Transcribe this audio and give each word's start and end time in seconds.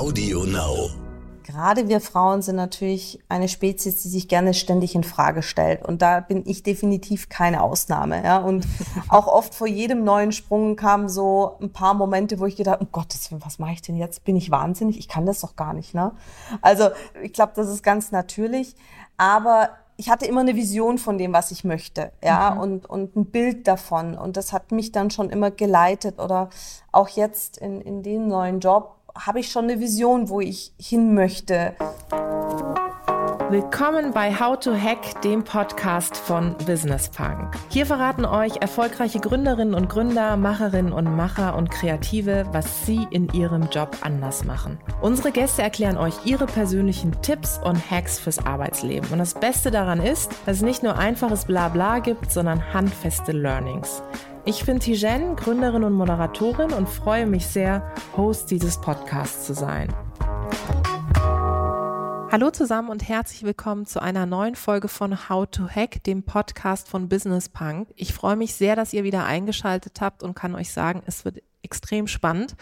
Audio 0.00 0.44
Now. 0.44 0.88
Gerade 1.42 1.88
wir 1.88 2.00
Frauen 2.00 2.40
sind 2.40 2.56
natürlich 2.56 3.18
eine 3.28 3.48
Spezies, 3.48 4.00
die 4.00 4.08
sich 4.08 4.28
gerne 4.28 4.54
ständig 4.54 4.94
in 4.94 5.04
Frage 5.04 5.42
stellt. 5.42 5.84
Und 5.84 6.00
da 6.00 6.20
bin 6.20 6.42
ich 6.46 6.62
definitiv 6.62 7.28
keine 7.28 7.62
Ausnahme. 7.62 8.24
Ja? 8.24 8.38
Und 8.38 8.66
auch 9.08 9.26
oft 9.26 9.54
vor 9.54 9.66
jedem 9.66 10.02
neuen 10.02 10.32
Sprung 10.32 10.74
kamen 10.74 11.10
so 11.10 11.58
ein 11.60 11.70
paar 11.70 11.92
Momente, 11.92 12.38
wo 12.38 12.46
ich 12.46 12.56
gedacht, 12.56 12.80
um 12.80 12.90
Gottes 12.90 13.30
Willen, 13.30 13.44
was 13.44 13.58
mache 13.58 13.72
ich 13.72 13.82
denn 13.82 13.98
jetzt? 13.98 14.24
Bin 14.24 14.36
ich 14.36 14.50
wahnsinnig? 14.50 14.98
Ich 14.98 15.06
kann 15.06 15.26
das 15.26 15.40
doch 15.40 15.54
gar 15.54 15.74
nicht. 15.74 15.92
Ne? 15.92 16.12
Also 16.62 16.88
ich 17.22 17.34
glaube, 17.34 17.52
das 17.54 17.68
ist 17.68 17.82
ganz 17.82 18.10
natürlich. 18.10 18.76
Aber 19.18 19.68
ich 19.98 20.08
hatte 20.08 20.24
immer 20.24 20.40
eine 20.40 20.56
Vision 20.56 20.96
von 20.96 21.18
dem, 21.18 21.34
was 21.34 21.50
ich 21.50 21.62
möchte, 21.62 22.10
ja, 22.24 22.52
mhm. 22.52 22.60
und, 22.60 22.86
und 22.88 23.16
ein 23.16 23.26
Bild 23.26 23.68
davon. 23.68 24.16
Und 24.16 24.38
das 24.38 24.54
hat 24.54 24.72
mich 24.72 24.92
dann 24.92 25.10
schon 25.10 25.28
immer 25.28 25.50
geleitet. 25.50 26.18
Oder 26.18 26.48
auch 26.90 27.08
jetzt 27.08 27.58
in, 27.58 27.82
in 27.82 28.02
dem 28.02 28.26
neuen 28.26 28.60
Job 28.60 28.96
habe 29.26 29.40
ich 29.40 29.50
schon 29.50 29.64
eine 29.64 29.80
Vision, 29.80 30.28
wo 30.28 30.40
ich 30.40 30.72
hin 30.78 31.14
möchte. 31.14 31.74
Willkommen 33.50 34.12
bei 34.12 34.32
How 34.38 34.58
to 34.60 34.72
Hack, 34.72 35.20
dem 35.22 35.42
Podcast 35.42 36.16
von 36.16 36.54
Business 36.66 37.08
Punk. 37.08 37.52
Hier 37.68 37.84
verraten 37.84 38.24
euch 38.24 38.58
erfolgreiche 38.60 39.18
Gründerinnen 39.18 39.74
und 39.74 39.88
Gründer, 39.88 40.36
Macherinnen 40.36 40.92
und 40.92 41.16
Macher 41.16 41.56
und 41.56 41.68
Kreative, 41.68 42.46
was 42.52 42.86
sie 42.86 43.08
in 43.10 43.28
ihrem 43.32 43.68
Job 43.70 43.96
anders 44.02 44.44
machen. 44.44 44.78
Unsere 45.02 45.32
Gäste 45.32 45.62
erklären 45.62 45.98
euch 45.98 46.14
ihre 46.24 46.46
persönlichen 46.46 47.20
Tipps 47.22 47.58
und 47.58 47.90
Hacks 47.90 48.20
fürs 48.20 48.38
Arbeitsleben. 48.38 49.10
Und 49.10 49.18
das 49.18 49.34
Beste 49.34 49.72
daran 49.72 50.00
ist, 50.00 50.30
dass 50.46 50.58
es 50.58 50.62
nicht 50.62 50.84
nur 50.84 50.96
einfaches 50.96 51.46
Blabla 51.46 51.98
gibt, 51.98 52.30
sondern 52.30 52.72
handfeste 52.72 53.32
Learnings. 53.32 54.00
Ich 54.46 54.64
bin 54.64 54.80
Tijen, 54.80 55.36
Gründerin 55.36 55.84
und 55.84 55.92
Moderatorin 55.92 56.72
und 56.72 56.88
freue 56.88 57.26
mich 57.26 57.46
sehr, 57.46 57.92
Host 58.16 58.50
dieses 58.50 58.80
Podcasts 58.80 59.44
zu 59.44 59.52
sein. 59.52 59.92
Hallo 62.32 62.50
zusammen 62.50 62.88
und 62.88 63.06
herzlich 63.06 63.42
willkommen 63.42 63.84
zu 63.84 64.00
einer 64.00 64.24
neuen 64.24 64.54
Folge 64.54 64.88
von 64.88 65.28
How 65.28 65.46
to 65.50 65.68
Hack, 65.68 66.02
dem 66.04 66.22
Podcast 66.22 66.88
von 66.88 67.10
Business 67.10 67.50
Punk. 67.50 67.88
Ich 67.96 68.14
freue 68.14 68.36
mich 68.36 68.54
sehr, 68.54 68.76
dass 68.76 68.94
ihr 68.94 69.04
wieder 69.04 69.26
eingeschaltet 69.26 70.00
habt 70.00 70.22
und 70.22 70.34
kann 70.34 70.54
euch 70.54 70.72
sagen, 70.72 71.02
es 71.04 71.26
wird 71.26 71.42
extrem 71.70 72.08
spannend, 72.08 72.56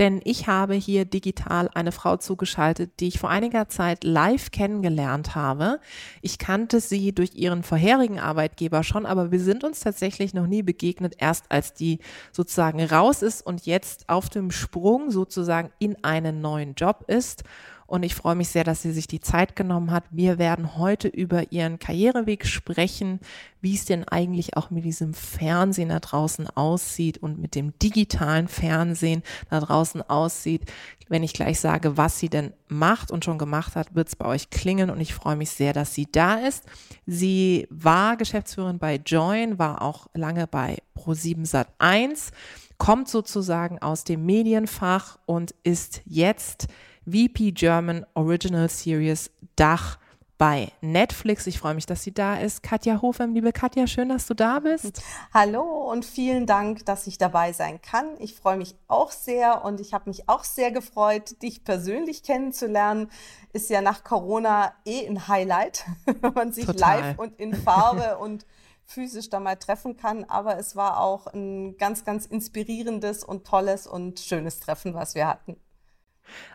denn 0.00 0.20
ich 0.24 0.48
habe 0.48 0.74
hier 0.74 1.04
digital 1.04 1.70
eine 1.74 1.92
Frau 1.92 2.16
zugeschaltet, 2.16 2.98
die 2.98 3.06
ich 3.06 3.20
vor 3.20 3.30
einiger 3.30 3.68
Zeit 3.68 4.02
live 4.02 4.50
kennengelernt 4.50 5.36
habe. 5.36 5.78
Ich 6.22 6.38
kannte 6.38 6.80
sie 6.80 7.12
durch 7.12 7.34
ihren 7.34 7.62
vorherigen 7.62 8.18
Arbeitgeber 8.18 8.82
schon, 8.82 9.06
aber 9.06 9.30
wir 9.30 9.38
sind 9.38 9.62
uns 9.62 9.78
tatsächlich 9.78 10.34
noch 10.34 10.48
nie 10.48 10.62
begegnet, 10.62 11.14
erst 11.18 11.44
als 11.52 11.72
die 11.72 12.00
sozusagen 12.32 12.84
raus 12.84 13.22
ist 13.22 13.46
und 13.46 13.64
jetzt 13.64 14.08
auf 14.08 14.28
dem 14.28 14.50
Sprung 14.50 15.12
sozusagen 15.12 15.70
in 15.78 16.02
einen 16.02 16.40
neuen 16.40 16.74
Job 16.74 17.04
ist. 17.06 17.44
Und 17.88 18.02
ich 18.02 18.14
freue 18.14 18.34
mich 18.34 18.50
sehr, 18.50 18.64
dass 18.64 18.82
sie 18.82 18.92
sich 18.92 19.06
die 19.06 19.20
Zeit 19.20 19.56
genommen 19.56 19.90
hat. 19.90 20.04
Wir 20.10 20.38
werden 20.38 20.76
heute 20.76 21.08
über 21.08 21.52
ihren 21.52 21.78
Karriereweg 21.78 22.44
sprechen, 22.44 23.18
wie 23.62 23.74
es 23.74 23.86
denn 23.86 24.06
eigentlich 24.06 24.58
auch 24.58 24.68
mit 24.68 24.84
diesem 24.84 25.14
Fernsehen 25.14 25.88
da 25.88 25.98
draußen 25.98 26.50
aussieht 26.50 27.16
und 27.16 27.38
mit 27.38 27.54
dem 27.54 27.72
digitalen 27.78 28.46
Fernsehen 28.46 29.22
da 29.48 29.60
draußen 29.60 30.02
aussieht. 30.02 30.70
Wenn 31.08 31.22
ich 31.22 31.32
gleich 31.32 31.60
sage, 31.60 31.96
was 31.96 32.18
sie 32.18 32.28
denn 32.28 32.52
macht 32.68 33.10
und 33.10 33.24
schon 33.24 33.38
gemacht 33.38 33.74
hat, 33.74 33.94
wird 33.94 34.08
es 34.08 34.16
bei 34.16 34.26
euch 34.26 34.50
klingen 34.50 34.90
und 34.90 35.00
ich 35.00 35.14
freue 35.14 35.36
mich 35.36 35.48
sehr, 35.48 35.72
dass 35.72 35.94
sie 35.94 36.06
da 36.12 36.34
ist. 36.34 36.64
Sie 37.06 37.66
war 37.70 38.18
Geschäftsführerin 38.18 38.78
bei 38.78 38.96
Join, 38.96 39.58
war 39.58 39.80
auch 39.80 40.08
lange 40.12 40.46
bei 40.46 40.76
Pro7 40.94 41.46
Sat 41.46 41.68
1 41.78 42.32
kommt 42.76 43.08
sozusagen 43.08 43.80
aus 43.80 44.04
dem 44.04 44.24
Medienfach 44.24 45.18
und 45.26 45.52
ist 45.64 46.00
jetzt 46.04 46.68
VP 47.10 47.52
German 47.52 48.04
Original 48.14 48.68
Series 48.68 49.30
Dach 49.56 49.98
bei 50.36 50.70
Netflix. 50.80 51.46
Ich 51.46 51.58
freue 51.58 51.74
mich, 51.74 51.86
dass 51.86 52.02
sie 52.02 52.12
da 52.12 52.36
ist. 52.36 52.62
Katja 52.62 53.02
Hofem, 53.02 53.34
liebe 53.34 53.52
Katja, 53.52 53.86
schön, 53.86 54.08
dass 54.08 54.26
du 54.26 54.34
da 54.34 54.60
bist. 54.60 55.02
Hallo 55.34 55.90
und 55.90 56.04
vielen 56.04 56.46
Dank, 56.46 56.86
dass 56.86 57.06
ich 57.06 57.18
dabei 57.18 57.52
sein 57.52 57.82
kann. 57.82 58.06
Ich 58.20 58.36
freue 58.36 58.56
mich 58.56 58.76
auch 58.86 59.10
sehr 59.10 59.64
und 59.64 59.80
ich 59.80 59.94
habe 59.94 60.08
mich 60.08 60.28
auch 60.28 60.44
sehr 60.44 60.70
gefreut, 60.70 61.42
dich 61.42 61.64
persönlich 61.64 62.22
kennenzulernen. 62.22 63.10
Ist 63.52 63.68
ja 63.68 63.80
nach 63.80 64.04
Corona 64.04 64.72
eh 64.84 65.06
ein 65.06 65.26
Highlight, 65.26 65.86
wenn 66.20 66.34
man 66.34 66.52
sich 66.52 66.66
Total. 66.66 67.00
live 67.00 67.18
und 67.18 67.38
in 67.40 67.54
Farbe 67.54 68.18
und 68.20 68.46
physisch 68.84 69.28
da 69.28 69.40
mal 69.40 69.56
treffen 69.56 69.96
kann. 69.96 70.24
Aber 70.24 70.56
es 70.58 70.76
war 70.76 71.00
auch 71.00 71.26
ein 71.26 71.76
ganz, 71.78 72.04
ganz 72.04 72.26
inspirierendes 72.26 73.24
und 73.24 73.46
tolles 73.46 73.86
und 73.86 74.20
schönes 74.20 74.60
Treffen, 74.60 74.94
was 74.94 75.14
wir 75.14 75.26
hatten. 75.26 75.56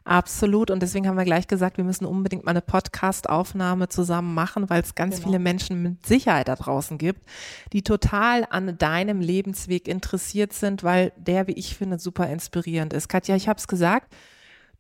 Absolut. 0.04 0.72
Und 0.72 0.82
deswegen 0.82 1.08
haben 1.08 1.18
wir 1.18 1.26
gleich 1.26 1.48
gesagt, 1.48 1.78
wir 1.78 1.84
müssen 1.84 2.06
unbedingt 2.06 2.46
mal 2.46 2.52
eine 2.52 2.62
Podcast-Aufnahme 2.62 3.90
zusammen 3.90 4.34
machen, 4.34 4.70
weil 4.70 4.82
es 4.82 4.96
ganz 4.96 5.16
genau. 5.16 5.28
viele 5.28 5.40
Menschen 5.40 5.82
mit 5.82 6.06
Sicherheit 6.06 6.48
da 6.48 6.56
draußen 6.56 6.98
gibt, 6.98 7.24
die 7.72 7.82
total 7.82 8.46
an 8.50 8.78
deinem 8.78 9.22
Lebensweg 9.22 9.88
interessiert 9.88 10.54
sind, 10.54 10.84
weil 10.84 11.12
der, 11.18 11.48
wie 11.48 11.54
ich 11.54 11.78
finde, 11.78 12.00
super 12.00 12.30
inspirierend 12.30 12.94
ist. 12.94 13.10
Katja, 13.10 13.36
ich 13.36 13.48
habe 13.48 13.60
es 13.60 13.68
gesagt, 13.68 14.14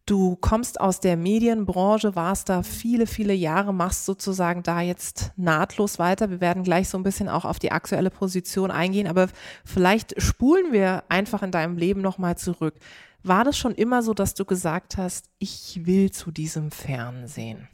Du 0.05 0.35
kommst 0.35 0.81
aus 0.81 0.99
der 0.99 1.15
Medienbranche, 1.15 2.13
warst 2.13 2.49
da 2.49 2.61
viele, 2.61 3.07
viele 3.07 3.33
Jahre, 3.33 3.73
machst 3.73 4.05
sozusagen 4.05 4.61
da 4.61 4.81
jetzt 4.81 5.31
nahtlos 5.37 5.97
weiter. 5.97 6.29
Wir 6.29 6.41
werden 6.41 6.63
gleich 6.63 6.89
so 6.89 6.97
ein 6.97 7.03
bisschen 7.03 7.29
auch 7.29 7.45
auf 7.45 7.57
die 7.57 7.71
aktuelle 7.71 8.09
Position 8.09 8.69
eingehen, 8.69 9.07
aber 9.07 9.29
vielleicht 9.63 10.21
spulen 10.21 10.73
wir 10.73 11.03
einfach 11.07 11.41
in 11.41 11.51
deinem 11.51 11.77
Leben 11.77 12.01
nochmal 12.01 12.37
zurück. 12.37 12.75
War 13.23 13.45
das 13.45 13.57
schon 13.57 13.73
immer 13.73 14.03
so, 14.03 14.13
dass 14.13 14.33
du 14.33 14.45
gesagt 14.45 14.97
hast, 14.97 15.29
ich 15.39 15.85
will 15.85 16.11
zu 16.11 16.31
diesem 16.31 16.71
Fernsehen? 16.71 17.69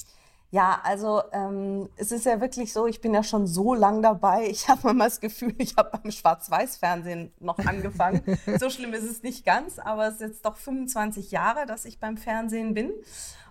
Ja, 0.51 0.81
also 0.83 1.21
ähm, 1.31 1.89
es 1.95 2.11
ist 2.11 2.25
ja 2.25 2.41
wirklich 2.41 2.73
so, 2.73 2.87
ich 2.87 3.01
bin 3.01 3.13
ja 3.13 3.21
schon 3.21 3.45
so 3.45 3.75
lang 3.75 4.01
dabei. 4.01 4.47
Ich 4.47 4.67
habe 4.69 4.89
immer 4.89 5.05
das 5.05 5.19
Gefühl, 5.19 5.53
ich 5.57 5.75
habe 5.75 5.97
beim 5.97 6.11
Schwarz-Weiß-Fernsehen 6.11 7.31
noch 7.39 7.59
angefangen. 7.59 8.21
so 8.59 8.69
schlimm 8.69 8.93
ist 8.93 9.03
es 9.03 9.23
nicht 9.23 9.45
ganz, 9.45 9.79
aber 9.79 10.07
es 10.07 10.15
ist 10.15 10.21
jetzt 10.21 10.45
doch 10.45 10.57
25 10.57 11.31
Jahre, 11.31 11.65
dass 11.65 11.85
ich 11.85 11.99
beim 11.99 12.17
Fernsehen 12.17 12.73
bin. 12.73 12.91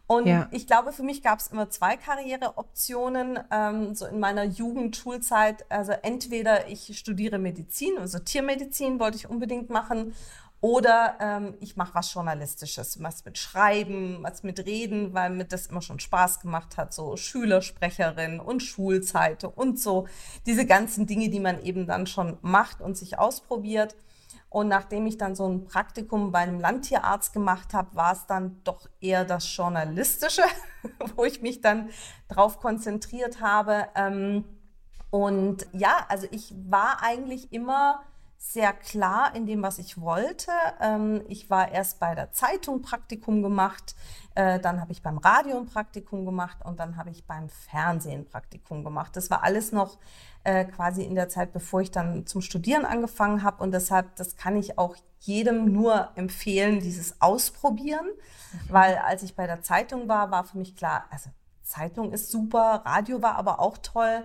Und 0.09 0.27
ja. 0.27 0.49
ich 0.53 0.67
glaube, 0.67 0.93
für 0.93 1.03
mich 1.03 1.23
gab 1.23 1.39
es 1.39 1.49
immer 1.49 1.69
zwei 1.69 1.99
Karriereoptionen, 1.99 3.41
ähm, 3.51 3.95
so 3.95 4.07
in 4.07 4.19
meiner 4.19 4.45
Jugend, 4.45 4.97
Schulzeit. 4.97 5.71
Also 5.71 5.93
entweder 5.93 6.69
ich 6.69 6.99
studiere 6.99 7.39
Medizin, 7.39 7.99
also 7.99 8.19
Tiermedizin 8.19 8.99
wollte 8.99 9.19
ich 9.19 9.29
unbedingt 9.29 9.69
machen, 9.69 10.15
oder 10.61 11.17
ähm, 11.21 11.55
ich 11.61 11.77
mache 11.77 11.95
was 11.95 12.13
Journalistisches, 12.13 13.01
was 13.01 13.25
mit 13.25 13.39
Schreiben, 13.39 14.19
was 14.23 14.43
mit 14.43 14.67
Reden, 14.67 15.15
weil 15.15 15.31
mir 15.31 15.45
das 15.45 15.67
immer 15.67 15.83
schon 15.83 16.01
Spaß 16.01 16.41
gemacht 16.41 16.77
hat, 16.77 16.93
so 16.93 17.17
Schülersprecherin 17.17 18.41
und 18.41 18.61
Schulzeitung 18.61 19.53
und 19.55 19.79
so 19.79 20.09
diese 20.47 20.67
ganzen 20.67 21.07
Dinge, 21.07 21.29
die 21.29 21.39
man 21.39 21.63
eben 21.63 21.87
dann 21.87 22.09
schon 22.09 22.39
macht 22.43 22.81
und 22.81 22.97
sich 22.97 23.19
ausprobiert. 23.19 23.95
Und 24.51 24.69
nachdem 24.69 25.07
ich 25.07 25.19
dann 25.19 25.37
so 25.37 25.47
ein 25.47 25.67
Praktikum 25.67 26.33
bei 26.33 26.39
einem 26.39 26.59
Landtierarzt 26.59 27.33
gemacht 27.33 27.75
habe, 27.75 27.95
war 27.95 28.13
es 28.13 28.27
dann 28.27 28.61
doch 28.65 28.89
eher 29.01 29.25
das 29.25 29.55
Journalistische, 29.55 30.43
wo 31.17 31.25
ich 31.25 31.41
mich 31.41 31.61
dann 31.61 31.91
drauf 32.29 32.59
konzentriert 32.59 33.41
habe. 33.41 33.89
Ähm, 33.95 34.45
und 35.11 35.67
ja, 35.73 36.07
also 36.09 36.27
ich 36.31 36.53
war 36.67 37.03
eigentlich 37.03 37.53
immer 37.53 38.01
sehr 38.39 38.73
klar 38.73 39.35
in 39.35 39.47
dem, 39.47 39.63
was 39.63 39.79
ich 39.79 40.01
wollte. 40.01 40.53
Ähm, 40.81 41.23
ich 41.29 41.51
war 41.51 41.73
erst 41.73 41.99
bei 41.99 42.15
der 42.15 42.33
Zeitung 42.33 42.83
Praktikum 42.83 43.43
gemacht, 43.43 43.97
äh, 44.37 44.61
dann 44.61 44.81
habe 44.81 44.93
ich 44.93 45.03
beim 45.03 45.19
Radio 45.19 45.59
ein 45.59 45.67
Praktikum 45.67 46.25
gemacht 46.25 46.59
und 46.65 46.79
dann 46.79 46.97
habe 46.97 47.11
ich 47.11 47.27
beim 47.27 47.49
Fernsehen 47.49 48.25
Praktikum 48.25 48.85
gemacht. 48.85 49.17
Das 49.17 49.31
war 49.31 49.43
alles 49.43 49.73
noch 49.73 49.99
äh, 50.45 50.65
quasi 50.65 51.03
in 51.03 51.17
der 51.17 51.29
Zeit, 51.29 51.53
bevor 51.53 51.81
ich 51.81 51.91
dann 51.91 52.27
zum 52.27 52.41
Studieren 52.41 52.85
angefangen 52.85 53.43
habe 53.43 53.63
und 53.63 53.73
deshalb, 53.73 54.15
das 54.17 54.37
kann 54.37 54.57
ich 54.57 54.79
auch 54.79 54.97
jedem 55.21 55.73
nur 55.73 56.11
empfehlen, 56.15 56.79
dieses 56.79 57.21
Ausprobieren, 57.21 58.07
mhm. 58.07 58.73
weil 58.73 58.97
als 58.99 59.25
ich 59.25 59.35
bei 59.35 59.49
der 59.49 59.63
Zeitung 59.63 60.09
war, 60.09 60.31
war 60.31 60.45
für 60.45 60.59
mich 60.59 60.77
klar, 60.77 61.07
also 61.11 61.29
Zeitung 61.69 62.13
ist 62.13 62.31
super, 62.31 62.83
Radio 62.85 63.21
war 63.21 63.35
aber 63.37 63.61
auch 63.61 63.79
toll. 63.79 64.25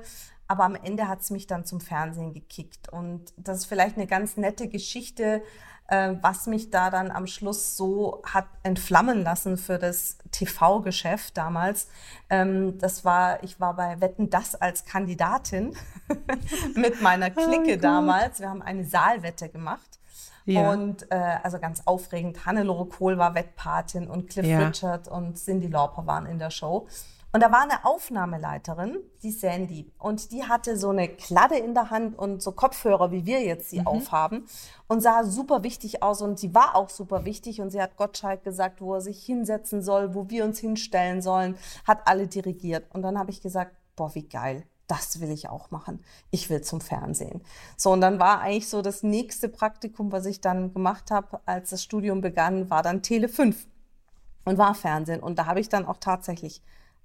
Aber 0.54 0.66
am 0.66 0.76
Ende 0.76 1.08
hat 1.08 1.22
es 1.22 1.32
mich 1.32 1.48
dann 1.48 1.66
zum 1.66 1.82
Fernsehen 1.82 2.32
gekickt. 2.32 2.88
Und 2.88 3.34
das 3.38 3.62
ist 3.62 3.66
vielleicht 3.66 3.98
eine 3.98 4.06
ganz 4.06 4.38
nette 4.38 4.68
Geschichte, 4.68 5.42
äh, 5.88 6.14
was 6.22 6.46
mich 6.46 6.70
da 6.70 6.92
dann 6.92 7.10
am 7.10 7.26
Schluss 7.26 7.76
so 7.76 8.22
hat 8.24 8.46
entflammen 8.62 9.24
lassen 9.24 9.58
für 9.58 9.80
das 9.80 10.20
TV-Geschäft 10.30 11.38
damals. 11.38 11.88
Ähm, 12.30 12.78
das 12.78 13.04
war, 13.04 13.42
ich 13.42 13.60
war 13.60 13.76
bei 13.76 14.00
Wetten 14.00 14.30
das 14.30 14.54
als 14.54 14.86
Kandidatin 14.86 15.76
mit 16.76 17.02
meiner 17.02 17.32
oh 17.36 17.44
Clique 17.48 17.78
oh 17.80 17.82
damals. 17.82 18.40
Wir 18.40 18.52
haben 18.52 18.62
eine 18.62 18.86
Saalwette 18.86 19.50
gemacht. 19.50 20.00
Ja. 20.46 20.70
Und 20.72 21.12
äh, 21.12 21.38
also 21.42 21.58
ganz 21.58 21.82
aufregend. 21.86 22.46
Hannelore 22.46 22.86
Kohl 22.86 23.18
war 23.18 23.34
Wettpatin 23.34 24.08
und 24.08 24.30
Cliff 24.30 24.46
ja. 24.46 24.68
Richard 24.68 25.08
und 25.08 25.40
Cindy 25.40 25.66
Lauper 25.66 26.06
waren 26.06 26.28
in 26.28 26.38
der 26.38 26.52
Show. 26.52 26.88
Und 27.36 27.42
da 27.42 27.52
war 27.52 27.64
eine 27.64 27.84
Aufnahmeleiterin, 27.84 29.00
die 29.24 29.32
Sandy, 29.32 29.92
und 29.98 30.32
die 30.32 30.44
hatte 30.44 30.78
so 30.78 30.90
eine 30.90 31.08
Kladde 31.08 31.58
in 31.58 31.74
der 31.74 31.90
Hand 31.90 32.16
und 32.16 32.44
so 32.44 32.52
Kopfhörer, 32.52 33.12
wie 33.12 33.26
wir 33.26 33.42
jetzt 33.42 33.72
sie 33.72 33.80
mhm. 33.80 33.88
aufhaben, 33.88 34.46
und 34.88 35.02
sah 35.02 35.24
super 35.24 35.64
wichtig 35.64 36.04
aus. 36.04 36.22
Und 36.22 36.38
sie 36.38 36.54
war 36.54 36.76
auch 36.76 36.90
super 36.90 37.26
wichtig. 37.26 37.60
Und 37.60 37.72
sie 37.72 37.82
hat 37.82 37.98
Gottschalk 37.98 38.44
gesagt, 38.44 38.82
wo 38.82 38.94
er 38.94 39.02
sich 39.02 39.24
hinsetzen 39.24 39.82
soll, 39.82 40.14
wo 40.14 40.30
wir 40.30 40.46
uns 40.46 40.60
hinstellen 40.60 41.24
sollen, 41.24 41.58
hat 41.88 42.02
alle 42.06 42.28
dirigiert. 42.28 42.86
Und 42.94 43.02
dann 43.02 43.18
habe 43.18 43.32
ich 43.32 43.42
gesagt, 43.42 43.76
boah, 43.96 44.14
wie 44.14 44.28
geil. 44.28 44.68
Das 44.86 45.20
will 45.20 45.32
ich 45.32 45.50
auch 45.50 45.72
machen. 45.72 46.04
Ich 46.30 46.52
will 46.52 46.62
zum 46.62 46.82
Fernsehen. 46.82 47.42
So, 47.78 47.92
und 47.92 48.02
dann 48.02 48.20
war 48.20 48.42
eigentlich 48.42 48.70
so 48.70 48.84
das 48.84 49.02
nächste 49.02 49.50
Praktikum, 49.50 50.12
was 50.12 50.28
ich 50.28 50.40
dann 50.40 50.72
gemacht 50.72 51.10
habe, 51.10 51.40
als 51.48 51.72
das 51.72 51.82
Studium 51.82 52.22
begann, 52.22 52.70
war 52.70 52.84
dann 52.84 53.02
Tele 53.02 53.28
5 53.28 53.66
und 54.46 54.58
war 54.60 54.76
Fernsehen. 54.76 55.22
Und 55.22 55.40
da 55.40 55.48
habe 55.48 55.62
ich 55.62 55.70
dann 55.70 55.88
auch 55.88 55.98
tatsächlich 55.98 56.62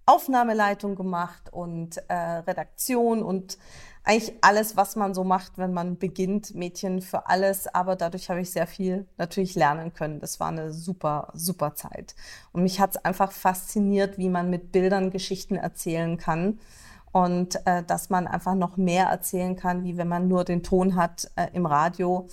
Aufnahmeleitung 0.09 0.97
gemacht 0.97 1.53
und 1.53 1.99
äh, 2.09 2.15
Redaktion 2.15 3.23
und 3.23 3.59
eigentlich 4.05 4.33
alles, 4.41 4.75
was 4.75 4.97
man 4.97 5.13
so 5.13 5.23
macht, 5.23 5.59
wenn 5.59 5.75
man 5.75 5.99
beginnt, 5.99 6.55
Mädchen 6.55 7.03
für 7.03 7.27
alles. 7.27 7.67
Aber 7.75 7.95
dadurch 7.95 8.31
habe 8.31 8.41
ich 8.41 8.51
sehr 8.51 8.67
viel 8.67 9.07
natürlich 9.19 9.55
lernen 9.55 9.93
können. 9.93 10.19
Das 10.19 10.41
war 10.41 10.49
eine 10.49 10.73
super, 10.73 11.29
super 11.35 11.75
Zeit. 11.75 12.15
Und 12.53 12.63
mich 12.63 12.81
hat 12.81 12.97
es 12.97 13.05
einfach 13.05 13.33
fasziniert, 13.33 14.17
wie 14.17 14.31
man 14.31 14.49
mit 14.49 14.73
Bildern 14.73 15.11
Geschichten 15.11 15.57
erzählen 15.57 16.17
kann. 16.17 16.59
Und 17.13 17.67
äh, 17.67 17.83
dass 17.83 18.09
man 18.09 18.27
einfach 18.27 18.55
noch 18.55 18.79
mehr 18.79 19.09
erzählen 19.09 19.57
kann, 19.57 19.85
wie 19.85 19.99
wenn 19.99 20.09
man 20.09 20.27
nur 20.27 20.45
den 20.45 20.63
Ton 20.63 20.97
hat 20.97 21.31
äh, 21.37 21.49
im 21.53 21.67
Radio. 21.67 22.29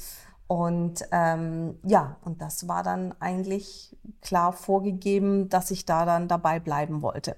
Und 0.47 1.05
ähm, 1.11 1.77
ja, 1.83 2.15
und 2.23 2.41
das 2.41 2.69
war 2.69 2.83
dann 2.83 3.13
eigentlich 3.19 3.97
klar 4.21 4.53
vorgegeben, 4.53 5.49
dass 5.49 5.71
ich 5.71 5.85
da 5.85 6.05
dann 6.05 6.29
dabei 6.29 6.61
bleiben 6.61 7.01
wollte. 7.01 7.35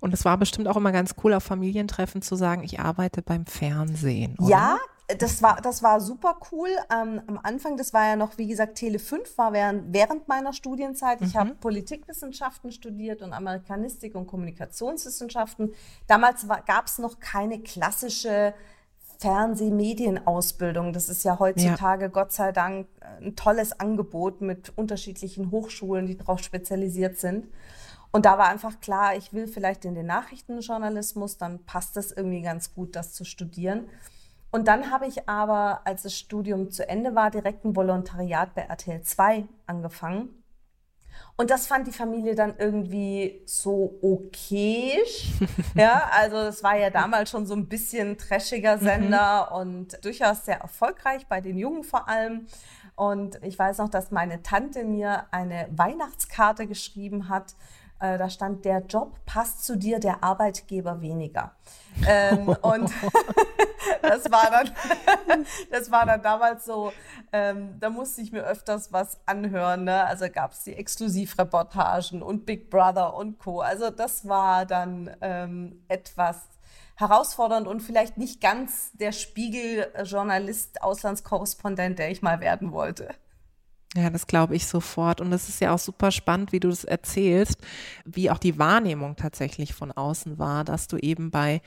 Und 0.00 0.14
es 0.14 0.24
war 0.24 0.38
bestimmt 0.38 0.66
auch 0.66 0.76
immer 0.76 0.92
ganz 0.92 1.14
cool, 1.22 1.34
auf 1.34 1.44
Familientreffen 1.44 2.22
zu 2.22 2.34
sagen, 2.34 2.62
ich 2.64 2.80
arbeite 2.80 3.22
beim 3.22 3.46
Fernsehen. 3.46 4.36
Oder? 4.38 4.48
Ja, 4.48 4.78
das 5.18 5.42
war, 5.42 5.60
das 5.60 5.82
war 5.82 6.00
super 6.00 6.36
cool. 6.52 6.68
Ähm, 6.90 7.20
am 7.26 7.38
Anfang, 7.42 7.76
das 7.76 7.92
war 7.92 8.06
ja 8.06 8.16
noch, 8.16 8.38
wie 8.38 8.46
gesagt, 8.46 8.76
Tele 8.76 8.98
5 8.98 9.36
war 9.38 9.52
während, 9.52 9.92
während 9.92 10.28
meiner 10.28 10.52
Studienzeit. 10.52 11.20
Ich 11.20 11.34
mhm. 11.34 11.38
habe 11.38 11.54
Politikwissenschaften 11.54 12.72
studiert 12.72 13.22
und 13.22 13.32
Amerikanistik 13.32 14.14
und 14.14 14.26
Kommunikationswissenschaften. 14.26 15.74
Damals 16.06 16.46
gab 16.66 16.86
es 16.86 16.98
noch 16.98 17.18
keine 17.20 17.60
klassische 17.60 18.54
Fernsehmedienausbildung. 19.18 20.92
Das 20.92 21.08
ist 21.08 21.24
ja 21.24 21.38
heutzutage, 21.38 22.04
ja. 22.04 22.08
Gott 22.08 22.32
sei 22.32 22.52
Dank, 22.52 22.86
ein 23.20 23.36
tolles 23.36 23.78
Angebot 23.78 24.40
mit 24.40 24.72
unterschiedlichen 24.76 25.50
Hochschulen, 25.50 26.06
die 26.06 26.16
darauf 26.16 26.40
spezialisiert 26.40 27.18
sind. 27.18 27.46
Und 28.12 28.26
da 28.26 28.38
war 28.38 28.48
einfach 28.48 28.80
klar, 28.80 29.16
ich 29.16 29.32
will 29.32 29.46
vielleicht 29.46 29.84
in 29.84 29.94
den 29.94 30.06
Nachrichtenjournalismus, 30.06 31.38
dann 31.38 31.64
passt 31.64 31.96
es 31.96 32.10
irgendwie 32.10 32.42
ganz 32.42 32.74
gut, 32.74 32.96
das 32.96 33.12
zu 33.12 33.24
studieren. 33.24 33.88
Und 34.50 34.66
dann 34.66 34.90
habe 34.90 35.06
ich 35.06 35.28
aber, 35.28 35.82
als 35.84 36.02
das 36.02 36.16
Studium 36.16 36.70
zu 36.70 36.88
Ende 36.88 37.14
war, 37.14 37.30
direkt 37.30 37.64
ein 37.64 37.76
Volontariat 37.76 38.54
bei 38.54 38.62
RTL 38.62 39.02
2 39.02 39.44
angefangen. 39.66 40.40
Und 41.36 41.50
das 41.50 41.66
fand 41.66 41.86
die 41.86 41.92
Familie 41.92 42.34
dann 42.34 42.54
irgendwie 42.58 43.42
so 43.46 43.98
okay. 44.02 44.98
ja, 45.74 46.10
also 46.12 46.36
es 46.36 46.62
war 46.62 46.76
ja 46.76 46.90
damals 46.90 47.30
schon 47.30 47.46
so 47.46 47.54
ein 47.54 47.68
bisschen 47.68 48.18
trashiger 48.18 48.76
mhm. 48.76 48.80
Sender 48.80 49.48
mhm. 49.50 49.56
und 49.56 50.04
durchaus 50.04 50.44
sehr 50.44 50.60
erfolgreich 50.60 51.26
bei 51.28 51.40
den 51.40 51.56
Jungen 51.56 51.84
vor 51.84 52.08
allem. 52.08 52.46
Und 52.94 53.42
ich 53.42 53.58
weiß 53.58 53.78
noch, 53.78 53.88
dass 53.88 54.10
meine 54.10 54.42
Tante 54.42 54.84
mir 54.84 55.26
eine 55.30 55.68
Weihnachtskarte 55.70 56.66
geschrieben 56.66 57.28
hat 57.30 57.54
äh, 58.00 58.18
da 58.18 58.30
stand, 58.30 58.64
der 58.64 58.80
Job 58.86 59.18
passt 59.26 59.64
zu 59.64 59.76
dir, 59.76 60.00
der 60.00 60.24
Arbeitgeber 60.24 61.00
weniger. 61.00 61.54
Ähm, 62.06 62.48
und 62.62 62.90
das 64.02 64.30
war 64.30 64.50
dann, 64.50 65.46
das 65.70 65.90
war 65.90 66.06
dann 66.06 66.22
damals 66.22 66.64
so, 66.64 66.92
ähm, 67.32 67.76
da 67.78 67.90
musste 67.90 68.22
ich 68.22 68.32
mir 68.32 68.42
öfters 68.42 68.92
was 68.92 69.20
anhören. 69.26 69.84
Ne? 69.84 70.04
Also 70.04 70.26
gab 70.30 70.52
es 70.52 70.64
die 70.64 70.74
Exklusivreportagen 70.74 72.22
und 72.22 72.46
Big 72.46 72.70
Brother 72.70 73.14
und 73.14 73.38
Co. 73.38 73.60
Also 73.60 73.90
das 73.90 74.26
war 74.26 74.66
dann 74.66 75.14
ähm, 75.20 75.84
etwas 75.88 76.48
herausfordernd 76.96 77.66
und 77.66 77.80
vielleicht 77.80 78.18
nicht 78.18 78.40
ganz 78.40 78.92
der 78.92 79.12
Spiegeljournalist, 79.12 80.82
Auslandskorrespondent, 80.82 81.98
der 81.98 82.10
ich 82.10 82.20
mal 82.20 82.40
werden 82.40 82.72
wollte. 82.72 83.14
Ja, 83.96 84.08
das 84.08 84.26
glaube 84.28 84.54
ich 84.54 84.66
sofort. 84.66 85.20
Und 85.20 85.32
es 85.32 85.48
ist 85.48 85.60
ja 85.60 85.74
auch 85.74 85.78
super 85.78 86.12
spannend, 86.12 86.52
wie 86.52 86.60
du 86.60 86.68
das 86.68 86.84
erzählst, 86.84 87.58
wie 88.04 88.30
auch 88.30 88.38
die 88.38 88.56
Wahrnehmung 88.58 89.16
tatsächlich 89.16 89.74
von 89.74 89.90
außen 89.90 90.38
war, 90.38 90.64
dass 90.64 90.86
du 90.86 90.96
eben 90.96 91.30
bei 91.32 91.60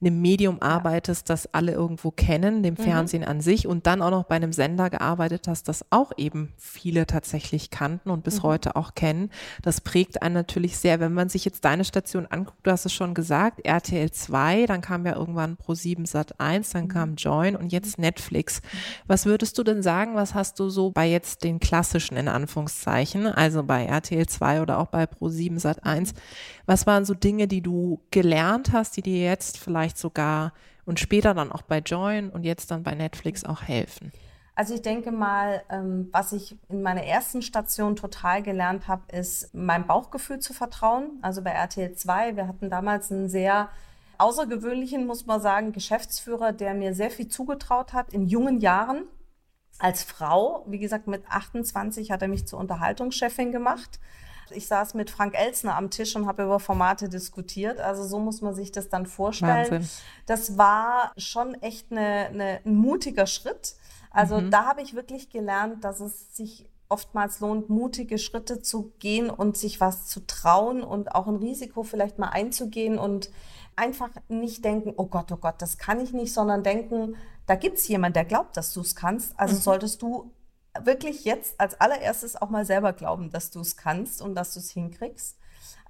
einem 0.00 0.20
Medium 0.20 0.60
arbeitest, 0.60 1.30
das 1.30 1.52
alle 1.54 1.72
irgendwo 1.72 2.10
kennen, 2.10 2.62
dem 2.62 2.74
mhm. 2.74 2.82
Fernsehen 2.82 3.24
an 3.24 3.40
sich 3.40 3.66
und 3.66 3.86
dann 3.86 4.02
auch 4.02 4.10
noch 4.10 4.24
bei 4.24 4.36
einem 4.36 4.52
Sender 4.52 4.90
gearbeitet 4.90 5.48
hast, 5.48 5.68
das 5.68 5.84
auch 5.90 6.12
eben 6.16 6.52
viele 6.58 7.06
tatsächlich 7.06 7.70
kannten 7.70 8.10
und 8.10 8.24
bis 8.24 8.38
mhm. 8.38 8.42
heute 8.42 8.76
auch 8.76 8.94
kennen. 8.94 9.30
Das 9.62 9.80
prägt 9.80 10.22
einen 10.22 10.34
natürlich 10.34 10.76
sehr. 10.76 11.00
Wenn 11.00 11.14
man 11.14 11.28
sich 11.28 11.44
jetzt 11.44 11.64
deine 11.64 11.84
Station 11.84 12.26
anguckt, 12.26 12.66
du 12.66 12.70
hast 12.70 12.84
es 12.84 12.92
schon 12.92 13.14
gesagt, 13.14 13.64
RTL 13.64 14.10
2, 14.10 14.66
dann 14.66 14.80
kam 14.80 15.06
ja 15.06 15.16
irgendwann 15.16 15.56
Pro 15.56 15.74
7 15.74 16.04
Sat 16.04 16.38
1, 16.40 16.70
dann 16.70 16.84
mhm. 16.84 16.88
kam 16.88 17.14
Join 17.16 17.56
und 17.56 17.72
jetzt 17.72 17.98
Netflix. 17.98 18.60
Was 19.06 19.24
würdest 19.24 19.56
du 19.58 19.62
denn 19.62 19.82
sagen, 19.82 20.14
was 20.14 20.34
hast 20.34 20.58
du 20.60 20.68
so 20.68 20.90
bei 20.90 21.08
jetzt 21.08 21.44
den 21.44 21.60
klassischen 21.60 22.16
in 22.16 22.28
Anführungszeichen, 22.28 23.26
also 23.26 23.62
bei 23.62 23.84
RTL 23.86 24.26
2 24.26 24.62
oder 24.62 24.78
auch 24.78 24.88
bei 24.88 25.06
Pro 25.06 25.28
7 25.28 25.58
Sat 25.58 25.84
1, 25.84 26.12
was 26.66 26.86
waren 26.86 27.04
so 27.04 27.14
Dinge, 27.14 27.46
die 27.46 27.62
du 27.62 28.00
gelernt 28.10 28.72
hast, 28.72 28.96
die 28.96 29.02
dir 29.02 29.22
jetzt 29.22 29.58
vielleicht 29.58 29.85
sogar 29.94 30.52
und 30.84 31.00
später 31.00 31.34
dann 31.34 31.52
auch 31.52 31.62
bei 31.62 31.78
Join 31.78 32.30
und 32.30 32.44
jetzt 32.44 32.70
dann 32.70 32.82
bei 32.82 32.94
Netflix 32.94 33.44
auch 33.44 33.62
helfen? 33.62 34.12
Also 34.54 34.72
ich 34.72 34.80
denke 34.80 35.12
mal, 35.12 35.62
ähm, 35.68 36.08
was 36.12 36.32
ich 36.32 36.56
in 36.70 36.80
meiner 36.80 37.02
ersten 37.02 37.42
Station 37.42 37.94
total 37.94 38.42
gelernt 38.42 38.88
habe, 38.88 39.02
ist 39.14 39.54
meinem 39.54 39.86
Bauchgefühl 39.86 40.38
zu 40.38 40.54
vertrauen. 40.54 41.18
Also 41.20 41.42
bei 41.42 41.50
RTL 41.50 41.94
2, 41.94 42.36
wir 42.36 42.48
hatten 42.48 42.70
damals 42.70 43.12
einen 43.12 43.28
sehr 43.28 43.68
außergewöhnlichen, 44.16 45.06
muss 45.06 45.26
man 45.26 45.42
sagen, 45.42 45.72
Geschäftsführer, 45.72 46.52
der 46.52 46.72
mir 46.72 46.94
sehr 46.94 47.10
viel 47.10 47.28
zugetraut 47.28 47.92
hat 47.92 48.14
in 48.14 48.26
jungen 48.26 48.58
Jahren. 48.60 49.04
Als 49.78 50.02
Frau, 50.02 50.64
wie 50.66 50.78
gesagt, 50.78 51.06
mit 51.06 51.28
28 51.28 52.10
hat 52.10 52.22
er 52.22 52.28
mich 52.28 52.46
zur 52.46 52.58
Unterhaltungschefin 52.58 53.52
gemacht. 53.52 54.00
Ich 54.50 54.66
saß 54.66 54.94
mit 54.94 55.10
Frank 55.10 55.34
Elsner 55.38 55.76
am 55.76 55.90
Tisch 55.90 56.16
und 56.16 56.26
habe 56.26 56.44
über 56.44 56.60
Formate 56.60 57.08
diskutiert. 57.08 57.80
Also 57.80 58.04
so 58.04 58.18
muss 58.18 58.40
man 58.40 58.54
sich 58.54 58.72
das 58.72 58.88
dann 58.88 59.06
vorstellen. 59.06 59.70
Wahnsinn. 59.70 59.88
Das 60.26 60.58
war 60.58 61.12
schon 61.16 61.54
echt 61.54 61.90
eine, 61.90 62.26
eine, 62.26 62.60
ein 62.64 62.74
mutiger 62.74 63.26
Schritt. 63.26 63.76
Also 64.10 64.40
mhm. 64.40 64.50
da 64.50 64.66
habe 64.66 64.82
ich 64.82 64.94
wirklich 64.94 65.30
gelernt, 65.30 65.84
dass 65.84 66.00
es 66.00 66.34
sich 66.36 66.68
oftmals 66.88 67.40
lohnt, 67.40 67.68
mutige 67.68 68.18
Schritte 68.18 68.62
zu 68.62 68.92
gehen 68.98 69.28
und 69.30 69.56
sich 69.56 69.80
was 69.80 70.06
zu 70.06 70.26
trauen 70.26 70.82
und 70.82 71.14
auch 71.14 71.26
ein 71.26 71.36
Risiko 71.36 71.82
vielleicht 71.82 72.18
mal 72.18 72.28
einzugehen 72.28 72.98
und 72.98 73.30
einfach 73.74 74.10
nicht 74.28 74.64
denken, 74.64 74.94
oh 74.96 75.06
Gott, 75.06 75.30
oh 75.32 75.36
Gott, 75.36 75.60
das 75.60 75.78
kann 75.78 76.00
ich 76.00 76.12
nicht, 76.12 76.32
sondern 76.32 76.62
denken, 76.62 77.16
da 77.46 77.54
gibt 77.54 77.78
es 77.78 77.88
jemand, 77.88 78.16
der 78.16 78.24
glaubt, 78.24 78.56
dass 78.56 78.72
du 78.72 78.80
es 78.80 78.96
kannst. 78.96 79.38
Also 79.38 79.56
mhm. 79.56 79.60
solltest 79.60 80.02
du 80.02 80.30
wirklich 80.84 81.24
jetzt 81.24 81.60
als 81.60 81.80
allererstes 81.80 82.36
auch 82.36 82.50
mal 82.50 82.64
selber 82.64 82.92
glauben, 82.92 83.30
dass 83.30 83.50
du 83.50 83.60
es 83.60 83.76
kannst 83.76 84.20
und 84.20 84.34
dass 84.34 84.54
du 84.54 84.60
es 84.60 84.70
hinkriegst. 84.70 85.38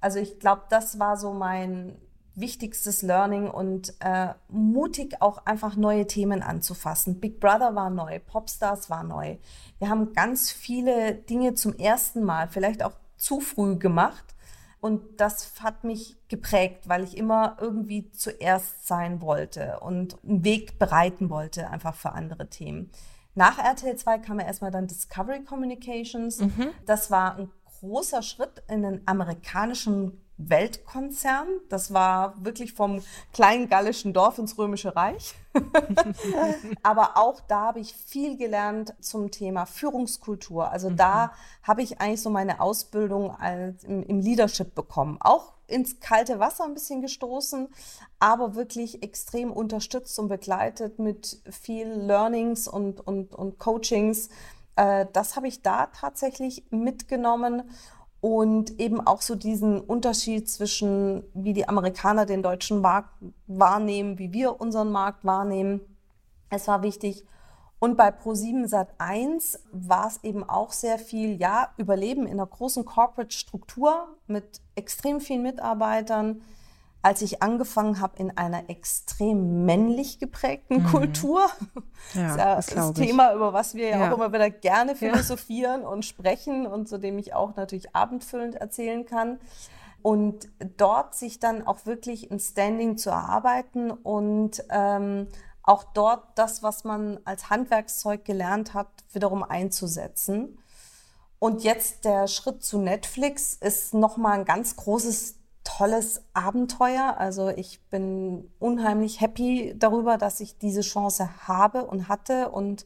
Also 0.01 0.19
ich 0.19 0.39
glaube, 0.39 0.63
das 0.69 0.99
war 0.99 1.17
so 1.17 1.33
mein 1.33 1.97
wichtigstes 2.35 3.01
Learning 3.01 3.49
und 3.49 3.95
äh, 3.99 4.29
mutig 4.47 5.21
auch 5.21 5.45
einfach 5.45 5.75
neue 5.75 6.05
Themen 6.05 6.43
anzufassen. 6.43 7.19
Big 7.19 7.39
Brother 7.39 7.73
war 7.73 7.89
neu, 7.89 8.19
Popstars 8.19 8.91
war 8.91 9.03
neu. 9.03 9.37
Wir 9.79 9.89
haben 9.89 10.13
ganz 10.13 10.51
viele 10.51 11.15
Dinge 11.15 11.55
zum 11.55 11.75
ersten 11.75 12.23
Mal, 12.23 12.47
vielleicht 12.47 12.83
auch 12.83 12.93
zu 13.17 13.39
früh 13.39 13.77
gemacht. 13.77 14.35
Und 14.79 15.19
das 15.19 15.51
hat 15.61 15.83
mich 15.83 16.15
geprägt, 16.27 16.87
weil 16.87 17.03
ich 17.03 17.17
immer 17.17 17.57
irgendwie 17.59 18.11
zuerst 18.11 18.85
sein 18.85 19.21
wollte 19.21 19.79
und 19.79 20.23
einen 20.23 20.43
Weg 20.43 20.77
bereiten 20.77 21.31
wollte, 21.31 21.71
einfach 21.71 21.95
für 21.95 22.11
andere 22.11 22.47
Themen. 22.47 22.91
Nach 23.37 23.59
RTL 23.59 23.95
2 23.95 24.17
kam 24.17 24.39
ja 24.39 24.47
erstmal 24.47 24.71
dann 24.71 24.87
Discovery 24.87 25.43
Communications. 25.43 26.39
Mhm. 26.39 26.71
Das 26.87 27.11
war 27.11 27.37
ein 27.37 27.51
großer 27.79 28.23
Schritt 28.23 28.63
in 28.67 28.81
den 28.81 29.01
amerikanischen 29.05 30.19
Weltkonzern. 30.37 31.47
Das 31.69 31.93
war 31.93 32.33
wirklich 32.43 32.73
vom 32.73 33.01
kleinen 33.33 33.69
gallischen 33.69 34.13
Dorf 34.13 34.37
ins 34.37 34.57
Römische 34.57 34.95
Reich. 34.95 35.35
Aber 36.83 37.17
auch 37.17 37.41
da 37.41 37.67
habe 37.67 37.79
ich 37.79 37.95
viel 37.95 38.37
gelernt 38.37 38.93
zum 38.99 39.31
Thema 39.31 39.65
Führungskultur. 39.65 40.71
Also 40.71 40.89
mhm. 40.89 40.97
da 40.97 41.31
habe 41.63 41.81
ich 41.81 41.99
eigentlich 41.99 42.21
so 42.21 42.29
meine 42.29 42.61
Ausbildung 42.61 43.31
als 43.31 43.83
im, 43.83 44.03
im 44.03 44.19
Leadership 44.19 44.75
bekommen. 44.75 45.17
Auch 45.19 45.53
ins 45.67 45.99
kalte 45.99 46.39
Wasser 46.39 46.63
ein 46.63 46.73
bisschen 46.73 47.01
gestoßen, 47.01 47.67
aber 48.19 48.55
wirklich 48.55 49.03
extrem 49.03 49.51
unterstützt 49.51 50.17
und 50.17 50.29
begleitet 50.29 50.97
mit 50.97 51.41
viel 51.49 51.87
Learnings 51.87 52.67
und, 52.67 53.05
und, 53.05 53.33
und 53.33 53.59
Coachings. 53.59 54.29
Äh, 54.75 55.07
das 55.11 55.35
habe 55.35 55.47
ich 55.47 55.61
da 55.61 55.87
tatsächlich 55.87 56.63
mitgenommen. 56.69 57.69
Und 58.21 58.79
eben 58.79 59.05
auch 59.05 59.21
so 59.21 59.35
diesen 59.35 59.79
Unterschied 59.79 60.49
zwischen, 60.49 61.23
wie 61.33 61.53
die 61.53 61.69
Amerikaner 61.69 62.25
den 62.25 62.41
deutschen 62.41 62.81
Markt 62.81 63.11
wahrnehmen, 63.45 64.17
wie 64.17 64.33
wir 64.33 64.59
unseren 64.59 64.91
Markt 64.91 65.23
wahrnehmen. 65.23 65.81
Es 66.49 66.67
war 66.67 66.81
wichtig. 66.81 67.25
Und 67.79 67.95
bei 67.95 68.09
Pro7 68.09 68.67
Sat 68.67 68.89
1 68.97 69.59
war 69.71 70.07
es 70.07 70.23
eben 70.23 70.43
auch 70.43 70.71
sehr 70.71 70.97
viel, 70.97 71.39
ja, 71.39 71.69
Überleben 71.77 72.25
in 72.25 72.33
einer 72.33 72.47
großen 72.47 72.85
Corporate-Struktur 72.85 74.07
mit 74.25 74.61
extrem 74.75 75.19
vielen 75.19 75.43
Mitarbeitern. 75.43 76.41
Als 77.07 77.21
ich 77.21 77.41
angefangen 77.41 78.01
habe 78.01 78.17
in 78.17 78.37
einer 78.37 78.69
extrem 78.69 79.63
männlich 79.65 80.19
geprägten 80.19 80.83
mhm. 80.83 80.87
Kultur, 80.87 81.45
ja, 82.13 82.35
das, 82.55 82.65
das, 82.65 82.75
das 82.75 82.93
Thema, 82.93 83.33
über 83.33 83.53
was 83.53 83.75
wir 83.75 83.87
ja, 83.87 83.99
ja, 83.99 84.11
auch 84.11 84.17
immer 84.17 84.33
wieder 84.33 84.49
gerne 84.49 84.93
philosophieren 84.93 85.83
ja. 85.83 85.87
und 85.87 86.03
sprechen 86.03 86.67
und 86.67 86.89
zu 86.89 86.97
dem 86.97 87.17
ich 87.17 87.33
auch 87.33 87.55
natürlich 87.55 87.95
abendfüllend 87.95 88.55
erzählen 88.55 89.05
kann. 89.05 89.39
Und 90.01 90.49
dort 90.75 91.15
sich 91.15 91.39
dann 91.39 91.65
auch 91.65 91.85
wirklich 91.85 92.29
ein 92.29 92.41
Standing 92.41 92.97
zu 92.97 93.09
erarbeiten 93.09 93.89
und 93.89 94.65
ähm, 94.69 95.27
auch 95.63 95.85
dort 95.85 96.23
das, 96.35 96.61
was 96.61 96.83
man 96.83 97.19
als 97.23 97.49
Handwerkszeug 97.49 98.25
gelernt 98.25 98.73
hat, 98.73 98.89
wiederum 99.13 99.43
einzusetzen. 99.43 100.57
Und 101.39 101.63
jetzt 101.63 102.03
der 102.03 102.27
Schritt 102.27 102.63
zu 102.63 102.79
Netflix 102.79 103.53
ist 103.53 103.93
nochmal 103.93 104.39
ein 104.39 104.45
ganz 104.45 104.75
großes, 104.75 105.36
tolles 105.67 106.21
Abenteuer. 106.33 107.15
Also 107.17 107.49
ich 107.49 107.81
bin 107.89 108.49
unheimlich 108.57 109.19
happy 109.19 109.75
darüber, 109.77 110.17
dass 110.17 110.39
ich 110.39 110.57
diese 110.57 110.79
Chance 110.79 111.29
habe 111.45 111.83
und 111.83 112.07
hatte. 112.07 112.49
Und 112.49 112.85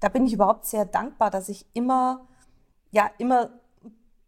da 0.00 0.08
bin 0.08 0.26
ich 0.26 0.32
überhaupt 0.32 0.66
sehr 0.66 0.84
dankbar, 0.84 1.30
dass 1.30 1.48
ich 1.48 1.66
immer, 1.72 2.26
ja, 2.90 3.08
immer 3.18 3.50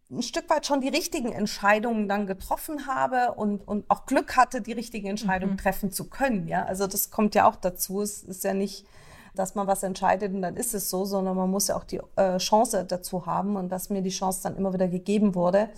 ein 0.09 0.21
Stück 0.21 0.49
weit 0.49 0.65
schon 0.65 0.79
die 0.79 0.87
richtigen 0.87 1.33
Entscheidungen 1.33 2.07
dann 2.07 2.25
getroffen 2.25 2.87
habe 2.87 3.33
und, 3.33 3.67
und 3.67 3.83
auch 3.89 4.05
Glück 4.05 4.37
hatte, 4.37 4.61
die 4.61 4.71
richtigen 4.71 5.07
Entscheidungen 5.07 5.53
mhm. 5.53 5.57
treffen 5.57 5.91
zu 5.91 6.09
können. 6.09 6.47
Ja, 6.47 6.63
also 6.63 6.87
das 6.87 7.11
kommt 7.11 7.35
ja 7.35 7.49
auch 7.49 7.57
dazu. 7.57 8.01
Es 8.01 8.23
ist 8.23 8.45
ja 8.45 8.53
nicht, 8.53 8.87
dass 9.35 9.55
man 9.55 9.67
was 9.67 9.83
entscheidet 9.83 10.33
und 10.33 10.41
dann 10.41 10.55
ist 10.55 10.73
es 10.73 10.89
so, 10.89 11.03
sondern 11.03 11.35
man 11.35 11.51
muss 11.51 11.67
ja 11.67 11.75
auch 11.75 11.83
die 11.83 11.99
äh, 12.15 12.37
Chance 12.37 12.85
dazu 12.85 13.25
haben 13.25 13.57
und 13.57 13.69
dass 13.69 13.89
mir 13.89 14.01
die 14.01 14.09
Chance 14.09 14.39
dann 14.43 14.55
immer 14.55 14.73
wieder 14.73 14.87
gegeben 14.87 15.35
wurde. 15.35 15.69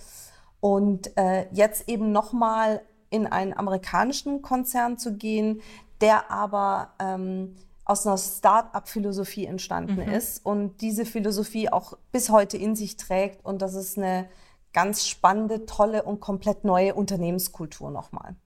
Und 0.62 1.16
äh, 1.18 1.46
jetzt 1.52 1.88
eben 1.88 2.12
nochmal 2.12 2.82
in 3.10 3.26
einen 3.26 3.52
amerikanischen 3.52 4.40
Konzern 4.42 4.96
zu 4.96 5.16
gehen, 5.16 5.60
der 6.00 6.30
aber 6.30 6.94
ähm, 6.98 7.56
aus 7.84 8.06
einer 8.06 8.16
Start-up-Philosophie 8.16 9.44
entstanden 9.44 10.06
mhm. 10.06 10.12
ist 10.12 10.46
und 10.46 10.80
diese 10.80 11.04
Philosophie 11.04 11.68
auch 11.68 11.98
bis 12.12 12.30
heute 12.30 12.56
in 12.56 12.76
sich 12.76 12.96
trägt. 12.96 13.44
Und 13.44 13.60
das 13.60 13.74
ist 13.74 13.98
eine 13.98 14.28
ganz 14.72 15.06
spannende, 15.06 15.66
tolle 15.66 16.04
und 16.04 16.20
komplett 16.20 16.64
neue 16.64 16.94
Unternehmenskultur 16.94 17.90
nochmal. 17.90 18.36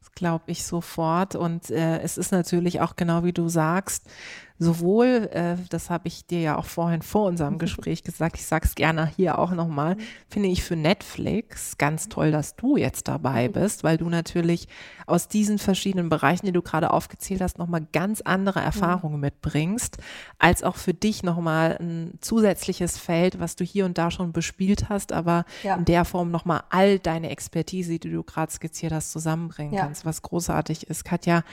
Das 0.00 0.12
glaube 0.12 0.44
ich 0.46 0.64
sofort. 0.64 1.34
Und 1.34 1.70
äh, 1.70 2.00
es 2.00 2.16
ist 2.16 2.32
natürlich 2.32 2.80
auch 2.80 2.96
genau 2.96 3.24
wie 3.24 3.32
du 3.32 3.48
sagst, 3.48 4.06
sowohl, 4.58 5.28
äh, 5.32 5.56
das 5.68 5.90
habe 5.90 6.08
ich 6.08 6.26
dir 6.26 6.40
ja 6.40 6.58
auch 6.58 6.64
vorhin 6.64 7.02
vor 7.02 7.26
unserem 7.26 7.58
Gespräch 7.58 8.02
gesagt, 8.02 8.36
ich 8.36 8.46
sage 8.46 8.66
es 8.66 8.74
gerne 8.74 9.10
hier 9.16 9.38
auch 9.38 9.52
nochmal, 9.52 9.96
finde 10.28 10.48
ich 10.48 10.64
für 10.64 10.76
Netflix 10.76 11.78
ganz 11.78 12.08
toll, 12.08 12.32
dass 12.32 12.56
du 12.56 12.76
jetzt 12.76 13.08
dabei 13.08 13.48
bist, 13.48 13.84
weil 13.84 13.98
du 13.98 14.08
natürlich 14.08 14.68
aus 15.06 15.28
diesen 15.28 15.58
verschiedenen 15.58 16.08
Bereichen, 16.08 16.46
die 16.46 16.52
du 16.52 16.62
gerade 16.62 16.92
aufgezählt 16.92 17.40
hast, 17.40 17.58
nochmal 17.58 17.86
ganz 17.92 18.20
andere 18.20 18.60
Erfahrungen 18.60 19.20
mitbringst, 19.20 19.98
als 20.38 20.62
auch 20.62 20.76
für 20.76 20.94
dich 20.94 21.22
nochmal 21.22 21.76
ein 21.80 22.18
zusätzliches 22.20 22.98
Feld, 22.98 23.40
was 23.40 23.56
du 23.56 23.64
hier 23.64 23.84
und 23.84 23.96
da 23.96 24.10
schon 24.10 24.32
bespielt 24.32 24.88
hast, 24.88 25.12
aber 25.12 25.44
ja. 25.62 25.76
in 25.76 25.84
der 25.84 26.04
Form 26.04 26.30
nochmal 26.30 26.62
all 26.70 26.98
deine 26.98 27.30
Expertise, 27.30 27.98
die 27.98 28.10
du 28.10 28.22
gerade 28.22 28.52
skizziert 28.52 28.92
hast, 28.92 29.12
zusammenbringen 29.12 29.72
ja. 29.74 29.82
kannst, 29.82 30.04
was 30.04 30.22
großartig 30.22 30.88
ist. 30.88 31.04
Katja, 31.04 31.44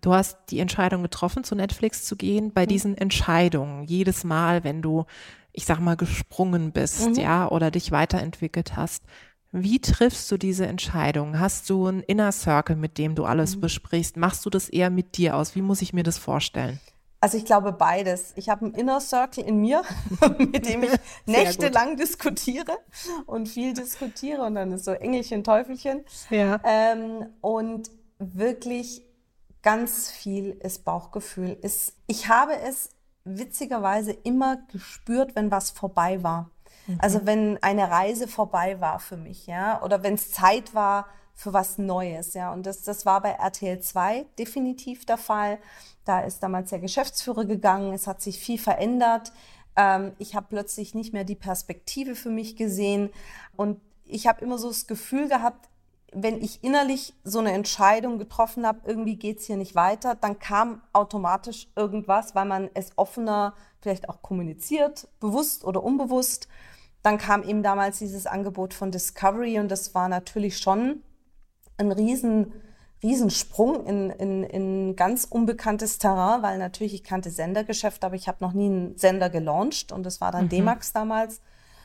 Du 0.00 0.12
hast 0.12 0.38
die 0.50 0.60
Entscheidung 0.60 1.02
getroffen, 1.02 1.44
zu 1.44 1.54
Netflix 1.54 2.04
zu 2.04 2.16
gehen. 2.16 2.52
Bei 2.52 2.64
mhm. 2.64 2.68
diesen 2.68 2.96
Entscheidungen, 2.96 3.84
jedes 3.84 4.24
Mal, 4.24 4.64
wenn 4.64 4.82
du, 4.82 5.04
ich 5.52 5.64
sag 5.64 5.80
mal, 5.80 5.96
gesprungen 5.96 6.72
bist, 6.72 7.10
mhm. 7.10 7.14
ja, 7.14 7.48
oder 7.48 7.70
dich 7.70 7.90
weiterentwickelt 7.90 8.76
hast, 8.76 9.04
wie 9.50 9.80
triffst 9.80 10.30
du 10.30 10.36
diese 10.36 10.66
Entscheidung? 10.66 11.38
Hast 11.38 11.70
du 11.70 11.86
einen 11.86 12.02
Inner 12.02 12.32
Circle, 12.32 12.76
mit 12.76 12.98
dem 12.98 13.14
du 13.14 13.24
alles 13.24 13.56
mhm. 13.56 13.62
besprichst? 13.62 14.16
Machst 14.16 14.44
du 14.44 14.50
das 14.50 14.68
eher 14.68 14.90
mit 14.90 15.16
dir 15.16 15.36
aus? 15.36 15.54
Wie 15.54 15.62
muss 15.62 15.82
ich 15.82 15.92
mir 15.92 16.02
das 16.02 16.18
vorstellen? 16.18 16.78
Also 17.20 17.36
ich 17.36 17.44
glaube 17.44 17.72
beides. 17.72 18.32
Ich 18.36 18.48
habe 18.48 18.66
einen 18.66 18.74
Inner 18.74 19.00
Circle 19.00 19.42
in 19.42 19.60
mir, 19.60 19.82
mit 20.38 20.68
dem 20.68 20.84
ich 20.84 20.92
nächtelang 21.26 21.96
diskutiere 21.96 22.78
und 23.26 23.48
viel 23.48 23.74
diskutiere 23.74 24.42
und 24.42 24.54
dann 24.54 24.70
ist 24.72 24.84
so 24.84 24.92
Engelchen, 24.92 25.42
Teufelchen. 25.42 26.04
Ja. 26.30 26.60
Ähm, 26.64 27.26
und 27.40 27.90
wirklich 28.18 29.02
ganz 29.62 30.10
viel 30.10 30.50
ist 30.62 30.84
Bauchgefühl. 30.84 31.58
Ist, 31.62 31.94
ich 32.06 32.28
habe 32.28 32.56
es 32.56 32.90
witzigerweise 33.24 34.12
immer 34.12 34.58
gespürt, 34.72 35.34
wenn 35.36 35.50
was 35.50 35.70
vorbei 35.70 36.22
war. 36.22 36.50
Mhm. 36.86 36.98
Also 37.00 37.26
wenn 37.26 37.62
eine 37.62 37.90
Reise 37.90 38.28
vorbei 38.28 38.80
war 38.80 39.00
für 39.00 39.16
mich, 39.16 39.46
ja, 39.46 39.82
oder 39.82 40.02
wenn 40.02 40.14
es 40.14 40.32
Zeit 40.32 40.74
war 40.74 41.06
für 41.34 41.52
was 41.52 41.78
Neues, 41.78 42.34
ja. 42.34 42.52
Und 42.52 42.66
das, 42.66 42.82
das 42.82 43.06
war 43.06 43.20
bei 43.20 43.30
RTL 43.30 43.80
2 43.80 44.26
definitiv 44.38 45.06
der 45.06 45.18
Fall. 45.18 45.58
Da 46.04 46.20
ist 46.20 46.42
damals 46.42 46.70
der 46.70 46.80
Geschäftsführer 46.80 47.44
gegangen, 47.44 47.92
es 47.92 48.06
hat 48.06 48.20
sich 48.20 48.38
viel 48.38 48.58
verändert. 48.58 49.32
Ähm, 49.76 50.12
ich 50.18 50.34
habe 50.34 50.46
plötzlich 50.48 50.94
nicht 50.94 51.12
mehr 51.12 51.24
die 51.24 51.36
Perspektive 51.36 52.16
für 52.16 52.30
mich 52.30 52.56
gesehen 52.56 53.10
und 53.56 53.80
ich 54.04 54.26
habe 54.26 54.42
immer 54.42 54.58
so 54.58 54.68
das 54.68 54.86
Gefühl 54.86 55.28
gehabt, 55.28 55.67
wenn 56.12 56.40
ich 56.40 56.64
innerlich 56.64 57.14
so 57.24 57.38
eine 57.38 57.52
Entscheidung 57.52 58.18
getroffen 58.18 58.66
habe, 58.66 58.80
irgendwie 58.84 59.16
geht's 59.16 59.46
hier 59.46 59.56
nicht 59.56 59.74
weiter, 59.74 60.14
dann 60.14 60.38
kam 60.38 60.82
automatisch 60.92 61.68
irgendwas, 61.76 62.34
weil 62.34 62.46
man 62.46 62.70
es 62.74 62.92
offener 62.96 63.54
vielleicht 63.80 64.08
auch 64.08 64.22
kommuniziert, 64.22 65.08
bewusst 65.20 65.64
oder 65.64 65.82
unbewusst. 65.82 66.48
Dann 67.02 67.18
kam 67.18 67.42
eben 67.42 67.62
damals 67.62 67.98
dieses 67.98 68.26
Angebot 68.26 68.74
von 68.74 68.90
Discovery 68.90 69.58
und 69.58 69.70
das 69.70 69.94
war 69.94 70.08
natürlich 70.08 70.58
schon 70.58 71.02
ein 71.76 71.92
riesen, 71.92 72.52
Riesensprung 73.02 73.86
in, 73.86 74.10
in, 74.10 74.42
in 74.42 74.96
ganz 74.96 75.24
unbekanntes 75.24 75.98
Terrain, 75.98 76.42
weil 76.42 76.58
natürlich 76.58 76.94
ich 76.94 77.04
kannte 77.04 77.30
Sendergeschäft, 77.30 78.02
aber 78.04 78.16
ich 78.16 78.26
habe 78.26 78.38
noch 78.40 78.52
nie 78.52 78.66
einen 78.66 78.98
Sender 78.98 79.30
gelauncht 79.30 79.92
und 79.92 80.04
das 80.04 80.20
war 80.20 80.32
dann 80.32 80.46
mhm. 80.46 80.50
D-Max 80.50 80.92
damals. 80.92 81.40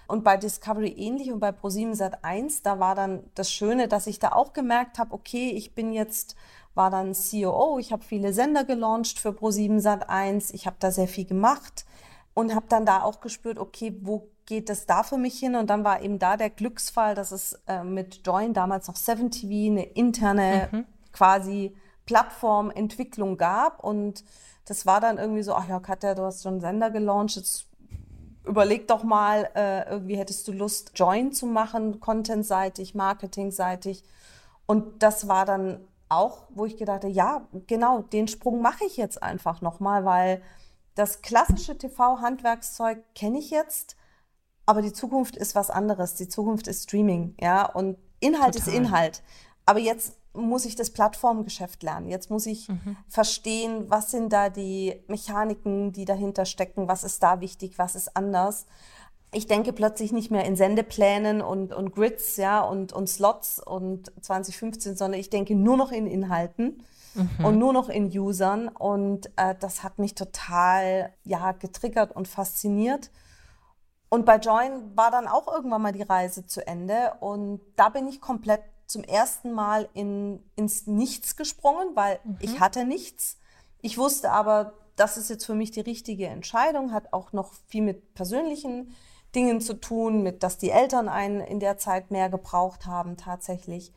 Und 0.08 0.24
bei 0.24 0.38
Discovery 0.38 0.90
ähnlich 0.90 1.32
und 1.32 1.40
bei 1.40 1.52
ProSieben 1.52 1.96
Sat 1.96 2.24
1, 2.24 2.62
da 2.62 2.80
war 2.80 2.96
dann 2.96 3.24
das 3.36 3.52
Schöne, 3.52 3.88
dass 3.88 4.08
ich 4.08 4.20
da 4.20 4.34
auch 4.34 4.54
gemerkt 4.54 5.00
habe, 5.00 5.14
okay, 5.14 5.52
ich 5.52 5.74
bin 5.74 5.94
jetzt, 5.94 6.36
war 6.76 6.90
dann 6.90 7.14
COO, 7.14 7.80
ich 7.80 7.92
habe 7.92 8.04
viele 8.04 8.34
Sender 8.34 8.64
gelauncht 8.64 9.20
für 9.20 9.34
ProSieben 9.34 9.80
Sat 9.80 10.10
1, 10.10 10.52
ich 10.52 10.66
habe 10.66 10.76
da 10.80 10.92
sehr 10.92 11.08
viel 11.08 11.26
gemacht 11.26 11.86
und 12.34 12.54
habe 12.56 12.66
dann 12.68 12.86
da 12.86 13.04
auch 13.04 13.22
gespürt, 13.22 13.60
okay, 13.60 13.98
wo 14.02 14.30
geht 14.46 14.70
es 14.70 14.86
da 14.86 15.04
für 15.04 15.18
mich 15.18 15.40
hin? 15.40 15.56
Und 15.56 15.70
dann 15.70 15.84
war 15.84 16.02
eben 16.02 16.20
da 16.20 16.36
der 16.36 16.50
Glücksfall, 16.50 17.16
dass 17.16 17.32
es 17.32 17.62
äh, 17.68 17.84
mit 17.84 18.26
Join, 18.26 18.54
damals 18.54 18.88
noch 18.88 18.96
7TV, 18.96 19.72
eine 19.72 19.84
interne 19.84 20.70
mhm. 20.72 20.86
quasi 21.14 21.76
Plattformentwicklung 22.06 23.38
gab 23.38 23.84
und 23.84 24.24
das 24.66 24.86
war 24.86 25.02
dann 25.02 25.18
irgendwie 25.18 25.44
so, 25.44 25.54
ach 25.54 25.68
ja, 25.68 25.80
Katja, 25.80 26.16
du 26.16 26.24
hast 26.24 26.44
schon 26.44 26.54
einen 26.54 26.62
Sender 26.62 26.90
gelauncht, 26.90 27.36
jetzt 27.36 27.68
überleg 28.46 28.88
doch 28.88 29.04
mal, 29.04 29.50
äh, 29.56 29.90
irgendwie 29.90 30.18
hättest 30.18 30.48
du 30.48 30.52
Lust, 30.52 30.92
Join 30.96 31.32
zu 31.32 31.46
machen, 31.46 32.00
contentseitig, 32.00 32.96
marketingseitig. 32.96 34.04
Und 34.66 35.04
das 35.04 35.28
war 35.28 35.46
dann 35.46 35.80
auch, 36.10 36.44
wo 36.50 36.66
ich 36.66 36.78
gedacht 36.78 37.04
habe, 37.04 37.14
ja, 37.14 37.48
genau, 37.68 38.02
den 38.02 38.28
Sprung 38.28 38.62
mache 38.62 38.86
ich 38.86 38.98
jetzt 38.98 39.22
einfach 39.24 39.62
nochmal, 39.62 40.06
weil 40.06 40.42
das 40.96 41.22
klassische 41.22 41.78
TV-Handwerkszeug 41.78 43.04
kenne 43.16 43.40
ich 43.40 43.50
jetzt, 43.50 43.96
aber 44.66 44.82
die 44.82 44.94
Zukunft 44.94 45.36
ist 45.36 45.56
was 45.56 45.70
anderes. 45.70 46.16
Die 46.16 46.28
Zukunft 46.28 46.68
ist 46.68 46.84
Streaming, 46.84 47.36
ja, 47.40 47.66
und 47.66 47.98
Inhalt 48.20 48.54
Total. 48.54 48.68
ist 48.70 48.74
Inhalt. 48.74 49.24
Aber 49.66 49.80
jetzt 49.80 50.18
muss 50.34 50.66
ich 50.66 50.75
das 50.75 50.90
Plattformgeschäft 50.90 51.84
lernen. 51.84 52.10
Jetzt 52.10 52.30
muss 52.30 52.46
ich 52.46 52.68
mhm. 52.68 52.98
verstehen, 53.08 53.86
was 53.90 54.12
sind 54.12 54.34
da 54.34 54.50
die 54.50 55.00
Mechaniken, 55.08 55.92
die 55.92 56.06
dahinter 56.06 56.46
stecken, 56.46 56.88
was 56.88 57.04
ist 57.04 57.22
da 57.22 57.40
wichtig, 57.40 57.78
was 57.78 57.96
ist 57.96 58.18
anders. 58.18 58.66
Ich 59.32 59.48
denke 59.48 59.74
plötzlich 59.74 60.12
nicht 60.12 60.32
mehr 60.32 60.46
in 60.46 60.56
Sendeplänen 60.56 61.42
und, 61.42 61.74
und 61.74 61.94
Grids, 61.94 62.38
ja, 62.38 62.62
und, 62.62 62.94
und 62.94 63.10
Slots 63.10 63.60
und 63.60 64.12
2015, 64.22 64.96
sondern 64.96 65.20
ich 65.20 65.30
denke 65.30 65.56
nur 65.56 65.78
noch 65.78 65.92
in 65.92 66.08
Inhalten 66.08 66.84
mhm. 67.13 67.46
und 67.46 67.58
nur 67.58 67.74
noch 67.74 67.90
in 67.90 68.08
Usern. 68.08 68.68
Und 68.68 69.32
äh, 69.36 69.56
das 69.60 69.84
hat 69.84 70.00
mich 70.00 70.16
total, 70.16 71.13
ja, 71.24 71.52
getriggert 71.52 72.16
und 72.16 72.28
fasziniert. 72.28 73.12
Und 74.10 74.25
bei 74.25 74.38
Join 74.38 74.96
war 74.96 75.10
dann 75.10 75.28
auch 75.28 75.48
irgendwann 75.48 75.82
mal 75.82 75.92
die 75.92 76.04
Reise 76.04 76.46
zu 76.46 76.66
Ende 76.68 77.13
und 77.20 77.62
da 77.75 77.90
bin 77.90 78.08
ich 78.08 78.22
komplett 78.22 78.62
zum 78.86 79.04
ersten 79.04 79.52
Mal 79.52 79.90
in, 79.94 80.44
ins 80.56 80.88
Nichts 80.88 81.36
gesprungen, 81.36 81.96
weil 81.96 82.20
mhm. 82.24 82.38
ich 82.40 82.60
hatte 82.60 82.86
nichts. 82.86 83.38
Ich 83.82 83.98
wusste 83.98 84.32
aber, 84.32 84.74
das 84.96 85.18
ist 85.18 85.30
jetzt 85.30 85.46
für 85.46 85.56
mich 85.56 85.72
die 85.72 85.82
richtige 85.82 86.28
Entscheidung, 86.28 86.94
hat 86.94 87.13
auch 87.13 87.34
noch 87.34 87.54
viel 87.68 87.84
mit 87.84 88.13
persönlichen 88.13 88.96
Dingen 89.36 89.62
zu 89.62 89.74
tun, 89.74 90.22
mit, 90.22 90.44
dass 90.44 90.58
die 90.58 90.70
Eltern 90.70 91.10
einen 91.10 91.42
in 91.42 91.60
der 91.60 91.78
Zeit 91.78 92.12
mehr 92.12 92.30
gebraucht 92.30 92.86
haben 92.86 93.18
tatsächlich. 93.18 93.94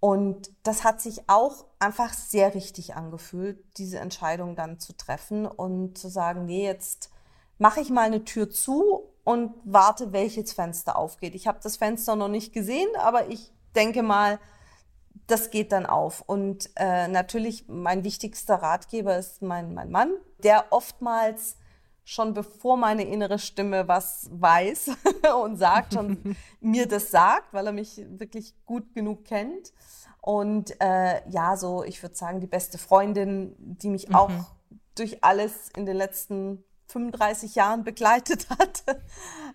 Und 0.00 0.50
das 0.62 0.82
hat 0.82 1.02
sich 1.02 1.28
auch 1.28 1.66
einfach 1.78 2.14
sehr 2.14 2.54
richtig 2.54 2.94
angefühlt, 2.94 3.62
diese 3.76 3.98
Entscheidung 3.98 4.56
dann 4.56 4.78
zu 4.80 4.94
treffen 4.94 5.44
und 5.44 5.98
zu 5.98 6.08
sagen, 6.08 6.46
nee, 6.46 6.64
jetzt 6.64 7.10
mache 7.58 7.80
ich 7.80 7.90
mal 7.90 8.06
eine 8.06 8.24
Tür 8.24 8.48
zu 8.48 9.02
und 9.24 9.52
warte, 9.64 10.12
welches 10.12 10.54
Fenster 10.54 10.96
aufgeht. 10.96 11.34
Ich 11.34 11.46
habe 11.46 11.60
das 11.62 11.76
Fenster 11.76 12.16
noch 12.16 12.28
nicht 12.28 12.54
gesehen, 12.54 12.88
aber 12.96 13.28
ich 13.28 13.52
denke 13.74 14.02
mal, 14.02 14.38
das 15.26 15.50
geht 15.50 15.72
dann 15.72 15.86
auf. 15.86 16.22
Und 16.26 16.70
äh, 16.76 17.08
natürlich, 17.08 17.66
mein 17.68 18.04
wichtigster 18.04 18.56
Ratgeber 18.56 19.16
ist 19.16 19.42
mein, 19.42 19.74
mein 19.74 19.90
Mann, 19.90 20.12
der 20.42 20.66
oftmals 20.70 21.56
schon 22.04 22.34
bevor 22.34 22.76
meine 22.76 23.04
innere 23.04 23.38
Stimme 23.38 23.86
was 23.86 24.28
weiß 24.32 24.90
und 25.42 25.56
sagt, 25.56 25.94
schon 25.94 26.36
mir 26.60 26.86
das 26.86 27.10
sagt, 27.10 27.52
weil 27.52 27.66
er 27.66 27.72
mich 27.72 28.04
wirklich 28.08 28.54
gut 28.66 28.94
genug 28.94 29.24
kennt. 29.24 29.72
Und 30.20 30.78
äh, 30.80 31.28
ja, 31.30 31.56
so, 31.56 31.84
ich 31.84 32.02
würde 32.02 32.14
sagen, 32.14 32.40
die 32.40 32.46
beste 32.46 32.78
Freundin, 32.78 33.54
die 33.58 33.88
mich 33.88 34.08
mhm. 34.08 34.16
auch 34.16 34.32
durch 34.94 35.22
alles 35.22 35.70
in 35.76 35.86
den 35.86 35.96
letzten 35.96 36.64
35 36.90 37.54
Jahren 37.54 37.84
begleitet 37.84 38.48
hat, 38.58 38.84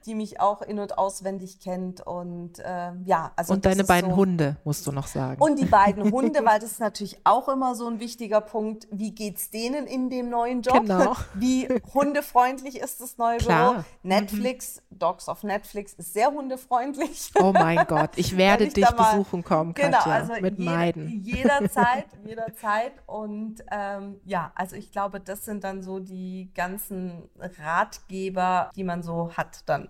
die 0.06 0.16
mich 0.16 0.40
auch 0.40 0.62
in- 0.62 0.80
und 0.80 0.98
auswendig 0.98 1.60
kennt. 1.60 2.06
Und 2.06 2.60
äh, 2.60 2.92
ja, 3.06 3.32
also. 3.36 3.54
Und 3.54 3.66
deine 3.66 3.84
beiden 3.84 4.12
so. 4.12 4.16
Hunde, 4.16 4.58
musst 4.64 4.88
du 4.88 4.92
noch 4.92 5.08
sagen. 5.08 5.42
Und 5.42 5.60
die 5.60 5.66
beiden 5.66 6.12
Hunde, 6.12 6.40
weil 6.46 6.60
das 6.60 6.72
ist 6.72 6.80
natürlich 6.80 7.20
auch 7.24 7.50
immer 7.50 7.76
so 7.76 7.88
ein 7.88 8.00
wichtiger 8.00 8.42
Punkt. 8.42 8.88
Wie 8.92 9.12
geht's 9.14 9.50
denen 9.50 9.88
in 9.88 10.10
dem 10.10 10.30
neuen 10.30 10.62
Job? 10.62 10.82
Genau. 10.82 11.16
Wie 11.34 11.68
hundefreundlich 11.94 12.80
ist 12.80 13.02
das 13.02 13.18
neue 13.18 13.38
Klar. 13.38 13.74
Büro? 13.74 13.86
Netflix, 14.04 14.82
mhm. 14.90 15.00
Dogs 15.00 15.28
of 15.28 15.44
Netflix 15.44 15.94
ist 15.94 16.14
sehr 16.14 16.32
hundefreundlich. 16.32 17.32
Oh 17.40 17.52
mein 17.52 17.86
Gott, 17.88 18.12
ich 18.16 18.38
werde 18.38 18.66
ich 18.66 18.74
dich 18.74 18.88
besuchen 18.88 19.44
kommen, 19.44 19.74
genau, 19.74 19.98
Katja, 19.98 20.14
also 20.14 20.34
mit 20.42 20.58
jeder, 20.58 20.72
Meiden. 20.72 21.24
Jederzeit, 21.24 22.06
jederzeit. 22.26 22.94
Und 23.06 23.64
ähm, 23.72 24.20
ja, 24.26 24.52
also 24.56 24.76
ich 24.76 24.92
glaube, 24.92 25.20
das 25.20 25.46
sind 25.46 25.64
dann 25.64 25.84
so 25.84 26.00
die 26.00 26.52
ganzen 26.54 27.25
Ratgeber, 27.40 28.72
die 28.76 28.84
man 28.84 29.04
so 29.04 29.32
hat 29.34 29.68
dann. 29.68 29.90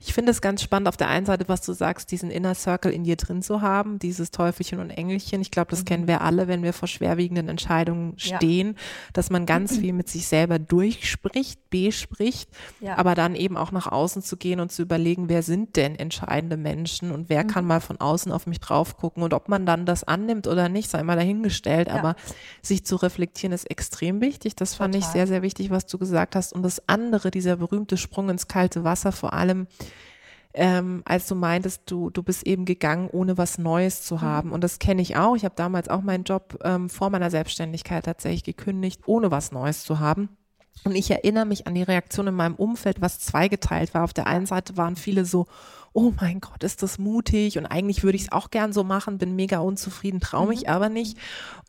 Ich 0.00 0.12
finde 0.12 0.30
es 0.30 0.40
ganz 0.40 0.62
spannend, 0.62 0.88
auf 0.88 0.96
der 0.96 1.08
einen 1.08 1.26
Seite, 1.26 1.48
was 1.48 1.60
du 1.60 1.72
sagst, 1.72 2.10
diesen 2.10 2.30
Inner 2.30 2.54
Circle 2.54 2.92
in 2.92 3.04
dir 3.04 3.16
drin 3.16 3.42
zu 3.42 3.62
haben, 3.62 3.98
dieses 3.98 4.30
Teufelchen 4.30 4.80
und 4.80 4.90
Engelchen. 4.90 5.40
Ich 5.40 5.50
glaube, 5.50 5.70
das 5.70 5.80
mhm. 5.80 5.84
kennen 5.84 6.08
wir 6.08 6.20
alle, 6.20 6.48
wenn 6.48 6.62
wir 6.62 6.72
vor 6.72 6.88
schwerwiegenden 6.88 7.48
Entscheidungen 7.48 8.18
stehen, 8.18 8.68
ja. 8.68 8.74
dass 9.12 9.30
man 9.30 9.46
ganz 9.46 9.78
viel 9.78 9.92
mit 9.92 10.08
sich 10.08 10.26
selber 10.26 10.58
durchspricht, 10.58 11.70
bespricht, 11.70 12.48
ja. 12.80 12.96
aber 12.96 13.14
dann 13.14 13.34
eben 13.34 13.56
auch 13.56 13.72
nach 13.72 13.86
außen 13.86 14.22
zu 14.22 14.36
gehen 14.36 14.60
und 14.60 14.72
zu 14.72 14.82
überlegen, 14.82 15.28
wer 15.28 15.42
sind 15.42 15.76
denn 15.76 15.96
entscheidende 15.96 16.56
Menschen 16.56 17.10
und 17.10 17.28
wer 17.28 17.44
mhm. 17.44 17.48
kann 17.48 17.64
mal 17.64 17.80
von 17.80 18.00
außen 18.00 18.32
auf 18.32 18.46
mich 18.46 18.60
drauf 18.60 18.96
gucken 18.96 19.22
und 19.22 19.34
ob 19.34 19.48
man 19.48 19.66
dann 19.66 19.86
das 19.86 20.04
annimmt 20.04 20.46
oder 20.46 20.68
nicht, 20.68 20.90
sei 20.90 21.02
mal 21.02 21.16
dahingestellt. 21.16 21.88
Ja. 21.88 21.94
Aber 21.94 22.16
sich 22.62 22.84
zu 22.84 22.96
reflektieren 22.96 23.52
ist 23.52 23.70
extrem 23.70 24.20
wichtig. 24.20 24.56
Das 24.56 24.74
fand 24.74 24.94
Total. 24.94 25.08
ich 25.08 25.12
sehr, 25.12 25.26
sehr 25.26 25.42
wichtig, 25.42 25.70
was 25.70 25.86
du 25.86 25.98
gesagt 25.98 26.36
hast. 26.36 26.52
Und 26.52 26.62
das 26.62 26.88
andere, 26.88 27.30
dieser 27.30 27.56
berühmte 27.56 27.96
Sprung 27.96 28.30
ins 28.30 28.48
kalte 28.48 28.84
Wasser, 28.84 29.12
vor 29.12 29.32
allem 29.32 29.57
ähm, 30.54 31.02
als 31.04 31.26
du 31.26 31.34
meintest, 31.34 31.82
du, 31.86 32.10
du 32.10 32.22
bist 32.22 32.46
eben 32.46 32.64
gegangen, 32.64 33.08
ohne 33.10 33.38
was 33.38 33.58
Neues 33.58 34.02
zu 34.02 34.16
mhm. 34.16 34.20
haben. 34.22 34.52
Und 34.52 34.64
das 34.64 34.78
kenne 34.78 35.02
ich 35.02 35.16
auch. 35.16 35.36
Ich 35.36 35.44
habe 35.44 35.54
damals 35.56 35.88
auch 35.88 36.02
meinen 36.02 36.24
Job 36.24 36.58
ähm, 36.64 36.88
vor 36.88 37.10
meiner 37.10 37.30
Selbstständigkeit 37.30 38.04
tatsächlich 38.04 38.44
gekündigt, 38.44 39.02
ohne 39.06 39.30
was 39.30 39.52
Neues 39.52 39.84
zu 39.84 40.00
haben. 40.00 40.28
Und 40.84 40.94
ich 40.94 41.10
erinnere 41.10 41.44
mich 41.44 41.66
an 41.66 41.74
die 41.74 41.82
Reaktion 41.82 42.28
in 42.28 42.34
meinem 42.34 42.54
Umfeld, 42.54 43.00
was 43.00 43.18
zweigeteilt 43.18 43.94
war. 43.94 44.04
Auf 44.04 44.12
der 44.12 44.26
einen 44.26 44.46
Seite 44.46 44.76
waren 44.76 44.96
viele 44.96 45.24
so, 45.24 45.46
oh 45.92 46.12
mein 46.20 46.40
Gott, 46.40 46.62
ist 46.62 46.82
das 46.82 46.98
mutig 46.98 47.58
und 47.58 47.66
eigentlich 47.66 48.02
würde 48.02 48.16
ich 48.16 48.22
es 48.22 48.32
auch 48.32 48.50
gern 48.50 48.72
so 48.72 48.84
machen, 48.84 49.18
bin 49.18 49.36
mega 49.36 49.58
unzufrieden, 49.58 50.20
traue 50.20 50.48
mich 50.48 50.62
mhm. 50.62 50.68
aber 50.68 50.88
nicht. 50.88 51.18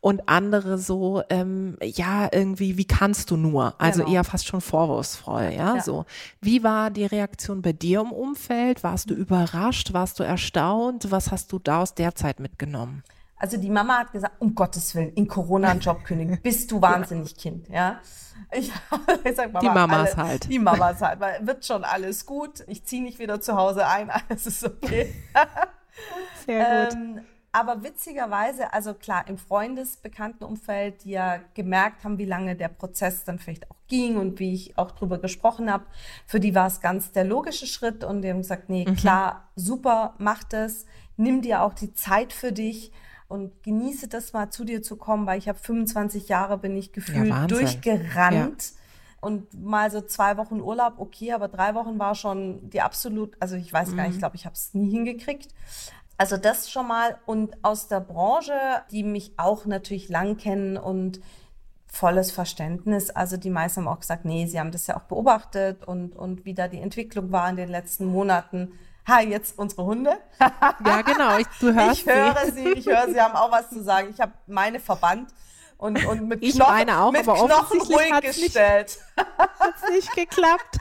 Und 0.00 0.28
andere 0.28 0.78
so, 0.78 1.22
ähm, 1.28 1.76
ja, 1.82 2.28
irgendwie, 2.32 2.78
wie 2.78 2.86
kannst 2.86 3.30
du 3.30 3.36
nur? 3.36 3.74
Also 3.78 4.04
genau. 4.04 4.14
eher 4.14 4.24
fast 4.24 4.46
schon 4.46 4.60
vorwurfsvoll, 4.60 5.52
ja, 5.54 5.76
ja, 5.76 5.82
so. 5.82 6.06
Wie 6.40 6.62
war 6.62 6.90
die 6.90 7.04
Reaktion 7.04 7.60
bei 7.62 7.72
dir 7.72 8.00
im 8.00 8.12
Umfeld? 8.12 8.82
Warst 8.82 9.10
du 9.10 9.14
überrascht? 9.14 9.92
Warst 9.92 10.18
du 10.18 10.22
erstaunt? 10.22 11.10
Was 11.10 11.30
hast 11.30 11.52
du 11.52 11.58
da 11.58 11.82
aus 11.82 11.94
der 11.94 12.14
Zeit 12.14 12.40
mitgenommen? 12.40 13.02
Also 13.40 13.56
die 13.56 13.70
Mama 13.70 14.00
hat 14.00 14.12
gesagt, 14.12 14.34
um 14.38 14.54
Gottes 14.54 14.94
Willen, 14.94 15.14
in 15.14 15.26
Corona 15.26 15.70
einen 15.70 15.80
Job 15.80 16.04
kündigen, 16.04 16.38
bist 16.42 16.70
du 16.70 16.80
wahnsinnig 16.80 17.34
Kind, 17.36 17.68
ja. 17.70 17.98
Ich, 18.52 18.70
ich 19.24 19.34
sag, 19.36 19.50
Mama, 19.50 19.60
die 19.60 19.74
Mamas 19.74 20.14
alle, 20.14 20.28
halt. 20.28 20.48
Die 20.50 20.58
Mamas 20.58 21.00
halt, 21.00 21.20
weil 21.20 21.46
wird 21.46 21.64
schon 21.64 21.82
alles 21.84 22.26
gut. 22.26 22.62
Ich 22.66 22.84
ziehe 22.84 23.02
nicht 23.02 23.18
wieder 23.18 23.40
zu 23.40 23.56
Hause 23.56 23.86
ein, 23.86 24.10
alles 24.28 24.46
ist 24.46 24.64
okay. 24.64 25.14
Sehr 26.46 26.86
gut. 26.86 26.94
Ähm, 26.94 27.20
aber 27.52 27.82
witzigerweise, 27.82 28.74
also 28.74 28.92
klar, 28.92 29.26
im 29.26 29.38
Freundesbekanntenumfeld, 29.38 31.04
die 31.04 31.12
ja 31.12 31.40
gemerkt 31.54 32.04
haben, 32.04 32.18
wie 32.18 32.26
lange 32.26 32.56
der 32.56 32.68
Prozess 32.68 33.24
dann 33.24 33.38
vielleicht 33.38 33.70
auch 33.70 33.76
ging 33.88 34.18
und 34.18 34.38
wie 34.38 34.52
ich 34.52 34.76
auch 34.76 34.90
drüber 34.90 35.18
gesprochen 35.18 35.72
habe, 35.72 35.86
für 36.26 36.40
die 36.40 36.54
war 36.54 36.66
es 36.66 36.80
ganz 36.80 37.10
der 37.10 37.24
logische 37.24 37.66
Schritt 37.66 38.04
und 38.04 38.22
die 38.22 38.28
haben 38.28 38.42
gesagt, 38.42 38.68
nee, 38.68 38.84
mhm. 38.86 38.96
klar, 38.96 39.48
super, 39.56 40.14
mach 40.18 40.44
das, 40.44 40.84
nimm 41.16 41.40
dir 41.40 41.62
auch 41.62 41.72
die 41.72 41.94
Zeit 41.94 42.34
für 42.34 42.52
dich 42.52 42.92
und 43.30 43.62
genieße 43.62 44.08
das 44.08 44.32
mal 44.32 44.50
zu 44.50 44.64
dir 44.64 44.82
zu 44.82 44.96
kommen, 44.96 45.24
weil 45.24 45.38
ich 45.38 45.48
habe 45.48 45.58
25 45.58 46.28
Jahre 46.28 46.58
bin 46.58 46.76
ich 46.76 46.92
gefühlt 46.92 47.28
ja, 47.28 47.46
durchgerannt. 47.46 48.72
Ja. 48.72 48.76
Und 49.20 49.54
mal 49.54 49.90
so 49.90 50.00
zwei 50.00 50.36
Wochen 50.36 50.60
Urlaub, 50.60 50.94
okay, 50.96 51.32
aber 51.32 51.46
drei 51.46 51.74
Wochen 51.74 51.98
war 51.98 52.14
schon 52.14 52.70
die 52.70 52.80
absolut, 52.80 53.36
also 53.38 53.54
ich 53.54 53.72
weiß 53.72 53.90
mhm. 53.90 53.96
gar 53.96 54.02
nicht, 54.02 54.10
ich 54.12 54.16
mhm. 54.16 54.20
glaube, 54.20 54.36
ich 54.36 54.46
habe 54.46 54.54
es 54.54 54.74
nie 54.74 54.90
hingekriegt. 54.90 55.54
Also 56.16 56.38
das 56.38 56.70
schon 56.70 56.88
mal. 56.88 57.18
Und 57.24 57.56
aus 57.62 57.86
der 57.86 58.00
Branche, 58.00 58.52
die 58.90 59.04
mich 59.04 59.34
auch 59.36 59.64
natürlich 59.64 60.08
lang 60.08 60.36
kennen 60.36 60.76
und 60.76 61.20
volles 61.86 62.32
Verständnis. 62.32 63.10
Also 63.10 63.36
die 63.36 63.50
meisten 63.50 63.82
haben 63.82 63.88
auch 63.88 64.00
gesagt, 64.00 64.24
nee, 64.24 64.46
sie 64.46 64.58
haben 64.58 64.72
das 64.72 64.88
ja 64.88 64.96
auch 64.96 65.04
beobachtet 65.04 65.84
und, 65.84 66.16
und 66.16 66.44
wie 66.44 66.54
da 66.54 66.66
die 66.66 66.80
Entwicklung 66.80 67.30
war 67.30 67.48
in 67.48 67.56
den 67.56 67.68
letzten 67.68 68.06
Monaten 68.06 68.72
ha, 69.10 69.20
jetzt 69.20 69.58
unsere 69.58 69.84
Hunde. 69.84 70.18
ja, 70.86 71.02
genau, 71.02 71.38
ich, 71.38 71.46
du 71.60 71.74
hörst 71.74 72.00
Ich 72.00 72.06
höre 72.06 72.52
sie, 72.52 72.68
ich 72.70 72.86
höre, 72.86 73.08
sie 73.08 73.20
haben 73.20 73.34
auch 73.34 73.50
was 73.50 73.70
zu 73.70 73.82
sagen. 73.82 74.08
Ich 74.10 74.20
habe 74.20 74.32
meine 74.46 74.80
verbannt 74.80 75.30
und, 75.76 76.04
und 76.06 76.28
mit 76.28 76.42
ich 76.42 76.54
Knochen, 76.54 76.74
meine 76.74 77.00
auch, 77.00 77.12
mit 77.12 77.26
aber 77.26 77.34
Knochen 77.46 77.80
ruhig 77.80 78.20
gestellt. 78.20 78.98
Hat 79.16 79.90
nicht 79.90 80.14
geklappt. 80.14 80.78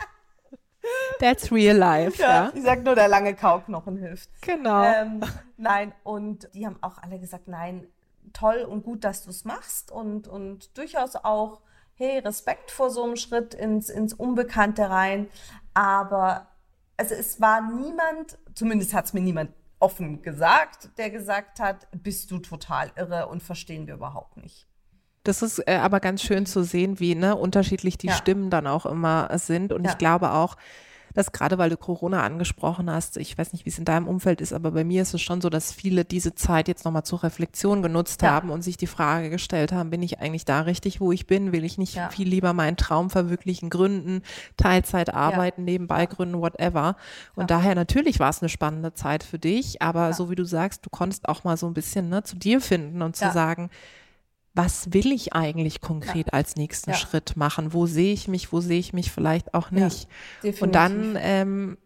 That's 1.19 1.51
real 1.51 1.77
life. 1.77 2.21
Ja, 2.21 2.45
ja. 2.45 2.51
Ich 2.53 2.63
sag 2.63 2.83
nur, 2.83 2.95
der 2.95 3.07
lange 3.07 3.35
Kauknochen 3.35 3.97
hilft. 3.97 4.29
Genau. 4.41 4.83
Ähm, 4.83 5.21
nein, 5.57 5.93
und 6.03 6.49
die 6.53 6.65
haben 6.65 6.77
auch 6.81 6.97
alle 6.97 7.19
gesagt, 7.19 7.47
nein, 7.47 7.87
toll 8.33 8.65
und 8.67 8.83
gut, 8.83 9.03
dass 9.03 9.23
du 9.23 9.29
es 9.29 9.45
machst 9.45 9.91
und, 9.91 10.27
und 10.27 10.77
durchaus 10.77 11.15
auch, 11.15 11.61
hey, 11.95 12.19
Respekt 12.19 12.71
vor 12.71 12.89
so 12.89 13.03
einem 13.03 13.17
Schritt 13.17 13.53
ins, 13.53 13.89
ins 13.89 14.13
Unbekannte 14.13 14.89
rein. 14.89 15.27
Aber 15.73 16.48
also 16.99 17.15
es 17.15 17.39
war 17.39 17.62
niemand, 17.62 18.38
zumindest 18.53 18.93
hat 18.93 19.05
es 19.05 19.13
mir 19.13 19.21
niemand 19.21 19.51
offen 19.79 20.21
gesagt, 20.21 20.89
der 20.97 21.09
gesagt 21.09 21.62
hat, 21.62 21.88
bist 21.93 22.29
du 22.29 22.39
total 22.39 22.91
irre 22.97 23.27
und 23.27 23.41
verstehen 23.41 23.88
wir 23.88 23.93
überhaupt 23.93 24.35
nicht. 24.35 24.67
Das 25.23 25.41
ist 25.41 25.59
äh, 25.59 25.75
aber 25.75 26.01
ganz 26.01 26.21
schön 26.21 26.45
zu 26.45 26.63
sehen, 26.63 26.99
wie 26.99 27.15
ne, 27.15 27.38
unterschiedlich 27.38 27.97
die 27.97 28.07
ja. 28.07 28.13
Stimmen 28.13 28.49
dann 28.49 28.67
auch 28.67 28.85
immer 28.85 29.29
sind. 29.38 29.71
Und 29.71 29.85
ja. 29.85 29.91
ich 29.91 29.97
glaube 29.97 30.31
auch, 30.31 30.57
dass 31.13 31.32
gerade 31.32 31.58
weil 31.58 31.69
du 31.69 31.78
Corona 31.78 32.24
angesprochen 32.24 32.89
hast, 32.89 33.17
ich 33.17 33.38
weiß 33.38 33.54
nicht, 33.54 33.65
wie 33.65 33.69
es 33.69 33.80
in 33.80 33.86
deinem 33.86 34.08
Umfeld 34.08 34.41
ist, 34.41 34.54
aber 34.54 34.72
bei 34.72 34.84
mir 34.84 35.02
ist 35.02 35.13
es 35.13 35.22
schon 35.22 35.41
so, 35.41 35.50
dass 35.50 35.72
viele 35.72 36.06
diese 36.06 36.36
Zeit 36.36 36.67
jetzt 36.67 36.86
nochmal 36.86 37.04
zur 37.04 37.24
Reflexion 37.24 37.82
genutzt 37.82 38.22
ja. 38.22 38.32
haben 38.32 38.50
und 38.50 38.62
sich 38.62 38.78
die 38.78 38.88
Frage 38.88 39.30
gestellt 39.30 39.72
haben, 39.72 39.89
bin 39.89 40.04
ich 40.04 40.19
eigentlich 40.19 40.45
da 40.45 40.62
richtig, 40.62 41.02
wo 41.02 41.12
ich 41.12 41.28
bin? 41.28 41.52
Will 41.52 41.63
ich 41.63 41.78
nicht 41.78 41.95
ja. 41.95 42.10
viel 42.10 42.28
lieber 42.28 42.54
meinen 42.54 42.78
Traum 42.78 43.10
verwirklichen, 43.10 43.69
gründen, 43.69 44.22
Teilzeit 44.58 45.13
arbeiten, 45.13 45.62
ja. 45.62 45.65
nebenbei 45.65 46.06
gründen, 46.06 46.39
whatever. 46.39 46.95
Und 47.36 47.52
daher 47.52 47.76
natürlich 47.76 48.19
war 48.19 48.30
es 48.30 48.41
eine 48.41 48.50
spannende 48.50 48.93
Zeit 48.93 49.24
für 49.24 49.39
dich, 49.39 49.82
aber 49.82 50.13
so 50.13 50.30
wie 50.30 50.36
du 50.36 50.45
sagst, 50.45 50.86
du 50.86 50.89
konntest 50.89 51.28
auch 51.28 51.43
mal 51.43 51.58
so 51.58 51.67
ein 51.67 51.74
bisschen 51.74 52.10
ne, 52.10 52.24
zu 52.24 52.36
dir 52.36 52.62
finden 52.62 53.02
und 53.02 53.15
zu 53.15 53.32
sagen, 53.32 53.69
was 54.62 54.91
will 54.91 55.13
ich 55.13 55.32
eigentlich 55.32 55.80
konkret 55.80 56.28
ja. 56.28 56.34
als 56.34 56.58
nächsten 56.58 56.89
ja. 56.89 56.98
Schritt 56.98 57.38
machen? 57.38 57.72
Wo 57.72 57.86
sehe 57.86 58.12
ich 58.12 58.28
mich, 58.28 58.52
wo 58.52 58.60
sehe 58.60 58.80
ich 58.80 58.91
mich 58.91 59.10
vielleicht 59.10 59.54
auch 59.54 59.72
nicht? 59.72 60.10
Ja, 60.43 60.52
und 60.60 60.76
dann 60.76 61.17
ähm, 61.17 61.78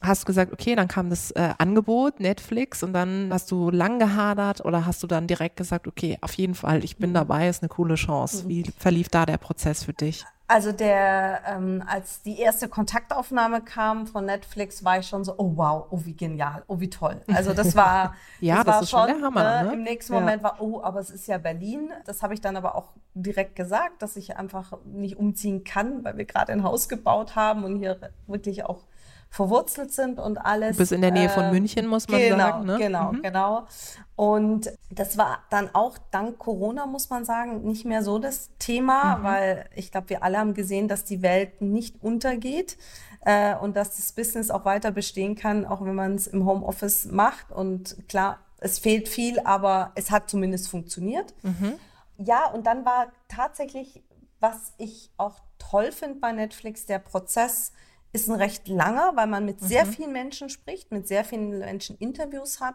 hast 0.00 0.22
du 0.22 0.26
gesagt, 0.28 0.50
okay, 0.50 0.74
dann 0.74 0.88
kam 0.88 1.10
das 1.10 1.30
äh, 1.32 1.50
Angebot 1.58 2.20
Netflix 2.20 2.82
und 2.82 2.94
dann 2.94 3.28
hast 3.30 3.50
du 3.50 3.68
lang 3.68 3.98
gehadert 3.98 4.64
oder 4.64 4.86
hast 4.86 5.02
du 5.02 5.06
dann 5.06 5.26
direkt 5.26 5.56
gesagt, 5.56 5.86
okay, 5.86 6.16
auf 6.22 6.32
jeden 6.32 6.54
Fall, 6.54 6.82
ich 6.84 6.96
bin 6.96 7.10
mhm. 7.10 7.14
dabei, 7.14 7.48
ist 7.50 7.62
eine 7.62 7.68
coole 7.68 7.96
Chance. 7.96 8.44
Mhm. 8.44 8.48
Wie 8.48 8.64
verlief 8.78 9.10
da 9.10 9.26
der 9.26 9.36
Prozess 9.36 9.84
für 9.84 9.92
dich? 9.92 10.24
Also 10.52 10.70
der, 10.70 11.40
ähm, 11.46 11.82
als 11.86 12.20
die 12.20 12.38
erste 12.38 12.68
Kontaktaufnahme 12.68 13.62
kam 13.62 14.06
von 14.06 14.26
Netflix, 14.26 14.84
war 14.84 14.98
ich 14.98 15.06
schon 15.06 15.24
so, 15.24 15.32
oh 15.38 15.52
wow, 15.56 15.86
oh 15.88 16.00
wie 16.04 16.14
genial, 16.14 16.62
oh 16.66 16.78
wie 16.78 16.90
toll. 16.90 17.22
Also 17.26 17.54
das 17.54 17.74
war, 17.76 18.14
ja, 18.38 18.56
das, 18.56 18.66
das 18.66 18.92
war 18.92 19.06
schon, 19.06 19.08
schon, 19.08 19.18
der 19.20 19.26
Hammer. 19.26 19.62
Ne? 19.62 19.68
Ne? 19.68 19.72
Im 19.72 19.82
nächsten 19.82 20.12
Moment 20.12 20.42
ja. 20.42 20.50
war, 20.50 20.60
oh, 20.60 20.82
aber 20.82 21.00
es 21.00 21.08
ist 21.08 21.26
ja 21.26 21.38
Berlin. 21.38 21.88
Das 22.04 22.22
habe 22.22 22.34
ich 22.34 22.42
dann 22.42 22.58
aber 22.58 22.74
auch 22.74 22.90
direkt 23.14 23.56
gesagt, 23.56 24.02
dass 24.02 24.14
ich 24.16 24.36
einfach 24.36 24.74
nicht 24.84 25.16
umziehen 25.16 25.64
kann, 25.64 26.04
weil 26.04 26.18
wir 26.18 26.26
gerade 26.26 26.52
ein 26.52 26.64
Haus 26.64 26.90
gebaut 26.90 27.34
haben 27.34 27.64
und 27.64 27.76
hier 27.76 27.98
wirklich 28.26 28.66
auch 28.66 28.84
verwurzelt 29.32 29.90
sind 29.92 30.18
und 30.18 30.36
alles. 30.36 30.76
Bis 30.76 30.92
in 30.92 31.00
der 31.00 31.10
Nähe 31.10 31.30
von 31.30 31.44
ähm, 31.44 31.52
München, 31.52 31.86
muss 31.86 32.06
man 32.06 32.20
genau, 32.20 32.36
sagen. 32.36 32.66
Ne? 32.66 32.76
Genau, 32.76 33.12
mhm. 33.12 33.22
genau. 33.22 33.66
Und 34.14 34.70
das 34.90 35.16
war 35.16 35.38
dann 35.48 35.74
auch 35.74 35.96
dank 36.10 36.38
Corona, 36.38 36.84
muss 36.84 37.08
man 37.08 37.24
sagen, 37.24 37.62
nicht 37.62 37.86
mehr 37.86 38.02
so 38.02 38.18
das 38.18 38.50
Thema, 38.58 39.16
mhm. 39.16 39.24
weil 39.24 39.70
ich 39.74 39.90
glaube, 39.90 40.10
wir 40.10 40.22
alle 40.22 40.36
haben 40.36 40.52
gesehen, 40.52 40.86
dass 40.86 41.04
die 41.04 41.22
Welt 41.22 41.62
nicht 41.62 42.02
untergeht 42.02 42.76
äh, 43.24 43.56
und 43.56 43.74
dass 43.74 43.96
das 43.96 44.12
Business 44.12 44.50
auch 44.50 44.66
weiter 44.66 44.90
bestehen 44.90 45.34
kann, 45.34 45.64
auch 45.64 45.82
wenn 45.82 45.94
man 45.94 46.14
es 46.14 46.26
im 46.26 46.44
Homeoffice 46.44 47.06
macht. 47.06 47.50
Und 47.52 47.96
klar, 48.10 48.38
es 48.58 48.80
fehlt 48.80 49.08
viel, 49.08 49.40
aber 49.40 49.92
es 49.94 50.10
hat 50.10 50.28
zumindest 50.28 50.68
funktioniert. 50.68 51.32
Mhm. 51.40 51.78
Ja, 52.18 52.50
und 52.50 52.66
dann 52.66 52.84
war 52.84 53.06
tatsächlich, 53.28 54.02
was 54.40 54.74
ich 54.76 55.10
auch 55.16 55.40
toll 55.58 55.90
finde 55.90 56.20
bei 56.20 56.32
Netflix, 56.32 56.84
der 56.84 56.98
Prozess, 56.98 57.72
ist 58.12 58.28
ein 58.28 58.36
recht 58.36 58.68
langer, 58.68 59.12
weil 59.14 59.26
man 59.26 59.44
mit 59.44 59.60
sehr 59.60 59.86
mhm. 59.86 59.92
vielen 59.92 60.12
Menschen 60.12 60.48
spricht, 60.50 60.92
mit 60.92 61.08
sehr 61.08 61.24
vielen 61.24 61.58
Menschen 61.58 61.96
Interviews 61.98 62.60
hat. 62.60 62.74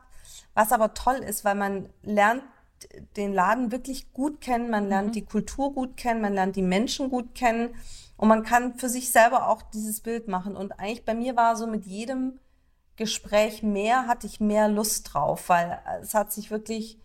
Was 0.54 0.71
aber 0.71 0.93
toll 0.93 1.17
ist, 1.17 1.45
weil 1.45 1.56
man 1.56 1.89
lernt 2.02 2.43
den 3.15 3.34
Laden 3.34 3.71
wirklich 3.71 4.13
gut 4.13 4.41
kennen, 4.41 4.69
man 4.69 4.88
lernt 4.88 5.10
mhm. 5.10 5.13
die 5.13 5.26
Kultur 5.26 5.73
gut 5.73 5.97
kennen, 5.97 6.21
man 6.21 6.34
lernt 6.34 6.56
die 6.56 6.62
Menschen 6.62 7.10
gut 7.10 7.36
kennen 7.36 7.76
und 8.17 8.28
man 8.28 8.43
kann 8.43 8.78
für 8.78 8.89
sich 8.89 9.12
selber 9.12 9.50
auch 9.50 9.62
dieses 9.62 10.02
Bild 10.02 10.28
machen. 10.28 10.56
Und 10.56 10.73
eigentlich 10.73 11.06
bei 11.06 11.13
mir 11.13 11.36
war 11.36 11.56
so 11.56 11.67
mit 11.67 11.86
jedem 11.86 12.39
Gespräch 12.95 13.62
mehr, 13.62 14.08
hatte 14.08 14.26
ich 14.26 14.39
mehr 14.39 14.67
Lust 14.67 15.13
drauf, 15.13 15.50
weil 15.50 15.80
es 16.02 16.15
hat 16.15 16.32
sich 16.32 16.50
wirklich 16.50 17.00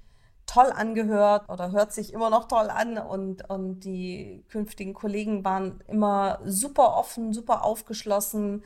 toll 0.52 0.70
angehört 0.74 1.48
oder 1.48 1.72
hört 1.72 1.92
sich 1.92 2.12
immer 2.12 2.28
noch 2.28 2.46
toll 2.46 2.68
an 2.68 2.98
und, 2.98 3.48
und 3.48 3.80
die 3.80 4.44
künftigen 4.50 4.92
Kollegen 4.92 5.44
waren 5.44 5.80
immer 5.88 6.40
super 6.44 6.96
offen, 6.96 7.32
super 7.32 7.64
aufgeschlossen, 7.64 8.62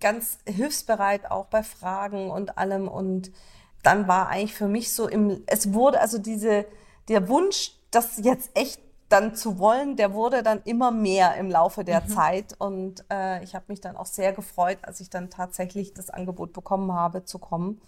ganz 0.00 0.38
hilfsbereit 0.46 1.30
auch 1.30 1.46
bei 1.46 1.62
Fragen 1.62 2.30
und 2.30 2.58
allem 2.58 2.88
und 2.88 3.30
dann 3.82 4.06
war 4.06 4.28
eigentlich 4.28 4.54
für 4.54 4.68
mich 4.68 4.92
so 4.92 5.08
im, 5.08 5.42
es 5.46 5.72
wurde 5.72 6.00
also 6.00 6.18
diese, 6.18 6.66
der 7.08 7.28
Wunsch, 7.28 7.72
das 7.90 8.18
jetzt 8.18 8.50
echt 8.54 8.80
dann 9.08 9.34
zu 9.34 9.58
wollen, 9.58 9.96
der 9.96 10.12
wurde 10.12 10.42
dann 10.42 10.60
immer 10.64 10.90
mehr 10.90 11.36
im 11.36 11.50
Laufe 11.50 11.84
der 11.84 12.02
mhm. 12.02 12.08
Zeit. 12.08 12.54
Und 12.58 13.04
äh, 13.10 13.42
ich 13.42 13.56
habe 13.56 13.64
mich 13.68 13.80
dann 13.80 13.96
auch 13.96 14.06
sehr 14.06 14.32
gefreut, 14.32 14.78
als 14.82 15.00
ich 15.00 15.10
dann 15.10 15.30
tatsächlich 15.30 15.92
das 15.94 16.10
Angebot 16.10 16.52
bekommen 16.52 16.92
habe, 16.92 17.24
zu 17.24 17.40
kommen. 17.40 17.80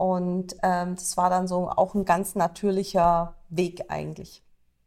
Und 0.00 0.56
ähm, 0.62 0.94
das 0.94 1.18
war 1.18 1.28
dann 1.28 1.46
so 1.46 1.68
auch 1.68 1.94
ein 1.94 2.06
ganz 2.06 2.34
natürlicher 2.34 3.34
Weg 3.50 3.82
eigentlich. 3.90 4.42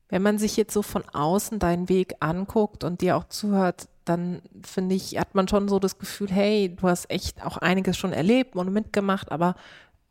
Wenn 0.09 0.23
man 0.23 0.39
sich 0.39 0.57
jetzt 0.57 0.73
so 0.73 0.81
von 0.81 1.03
außen 1.07 1.59
deinen 1.59 1.87
Weg 1.87 2.15
anguckt 2.19 2.83
und 2.83 3.01
dir 3.01 3.15
auch 3.15 3.25
zuhört, 3.25 3.89
dann 4.05 4.41
finde 4.63 4.95
ich, 4.95 5.19
hat 5.19 5.35
man 5.35 5.47
schon 5.47 5.67
so 5.67 5.77
das 5.77 5.99
Gefühl, 5.99 6.31
hey, 6.31 6.75
du 6.75 6.87
hast 6.87 7.11
echt 7.11 7.45
auch 7.45 7.57
einiges 7.57 7.95
schon 7.95 8.11
erlebt 8.11 8.55
und 8.55 8.73
mitgemacht, 8.73 9.31
aber 9.31 9.53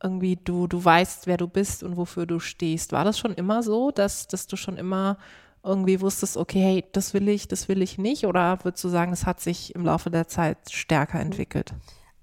irgendwie 0.00 0.36
du, 0.36 0.68
du 0.68 0.84
weißt, 0.84 1.26
wer 1.26 1.36
du 1.36 1.48
bist 1.48 1.82
und 1.82 1.96
wofür 1.96 2.24
du 2.24 2.38
stehst. 2.38 2.92
War 2.92 3.04
das 3.04 3.18
schon 3.18 3.34
immer 3.34 3.64
so, 3.64 3.90
dass, 3.90 4.28
dass 4.28 4.46
du 4.46 4.54
schon 4.54 4.76
immer 4.76 5.18
irgendwie 5.64 6.00
wusstest, 6.00 6.36
okay, 6.36 6.60
hey, 6.60 6.84
das 6.92 7.12
will 7.12 7.28
ich, 7.28 7.48
das 7.48 7.66
will 7.66 7.82
ich 7.82 7.98
nicht? 7.98 8.24
Oder 8.24 8.60
würdest 8.62 8.84
du 8.84 8.88
sagen, 8.88 9.12
es 9.12 9.26
hat 9.26 9.40
sich 9.40 9.74
im 9.74 9.84
Laufe 9.84 10.10
der 10.10 10.28
Zeit 10.28 10.58
stärker 10.70 11.18
entwickelt? 11.18 11.74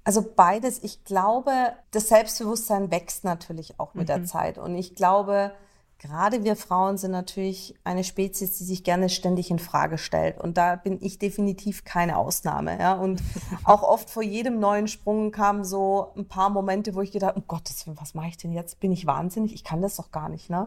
Also 0.09 0.25
beides. 0.35 0.81
Ich 0.81 1.03
glaube, 1.03 1.51
das 1.91 2.07
Selbstbewusstsein 2.07 2.89
wächst 2.89 3.23
natürlich 3.23 3.79
auch 3.79 3.93
mit 3.93 4.05
mhm. 4.05 4.07
der 4.07 4.25
Zeit. 4.25 4.57
Und 4.57 4.75
ich 4.75 4.95
glaube, 4.95 5.51
gerade 5.99 6.43
wir 6.43 6.55
Frauen 6.55 6.97
sind 6.97 7.11
natürlich 7.11 7.75
eine 7.83 8.03
Spezies, 8.03 8.57
die 8.57 8.63
sich 8.63 8.83
gerne 8.83 9.09
ständig 9.09 9.51
in 9.51 9.59
Frage 9.59 9.99
stellt. 9.99 10.39
Und 10.39 10.57
da 10.57 10.77
bin 10.77 10.97
ich 10.99 11.19
definitiv 11.19 11.83
keine 11.83 12.17
Ausnahme. 12.17 12.79
Ja? 12.79 12.93
Und 12.93 13.21
auch 13.65 13.83
oft 13.83 14.09
vor 14.09 14.23
jedem 14.23 14.59
neuen 14.59 14.87
Sprung 14.87 15.31
kamen 15.31 15.63
so 15.63 16.11
ein 16.17 16.27
paar 16.27 16.49
Momente, 16.49 16.95
wo 16.95 17.01
ich 17.01 17.11
gedacht, 17.11 17.35
um 17.35 17.43
Gottes 17.45 17.85
Willen, 17.85 18.01
was 18.01 18.15
mache 18.15 18.29
ich 18.29 18.37
denn 18.37 18.51
jetzt? 18.51 18.79
Bin 18.79 18.91
ich 18.91 19.05
wahnsinnig? 19.05 19.53
Ich 19.53 19.63
kann 19.63 19.83
das 19.83 19.97
doch 19.97 20.09
gar 20.09 20.27
nicht. 20.27 20.49
Ne? 20.49 20.65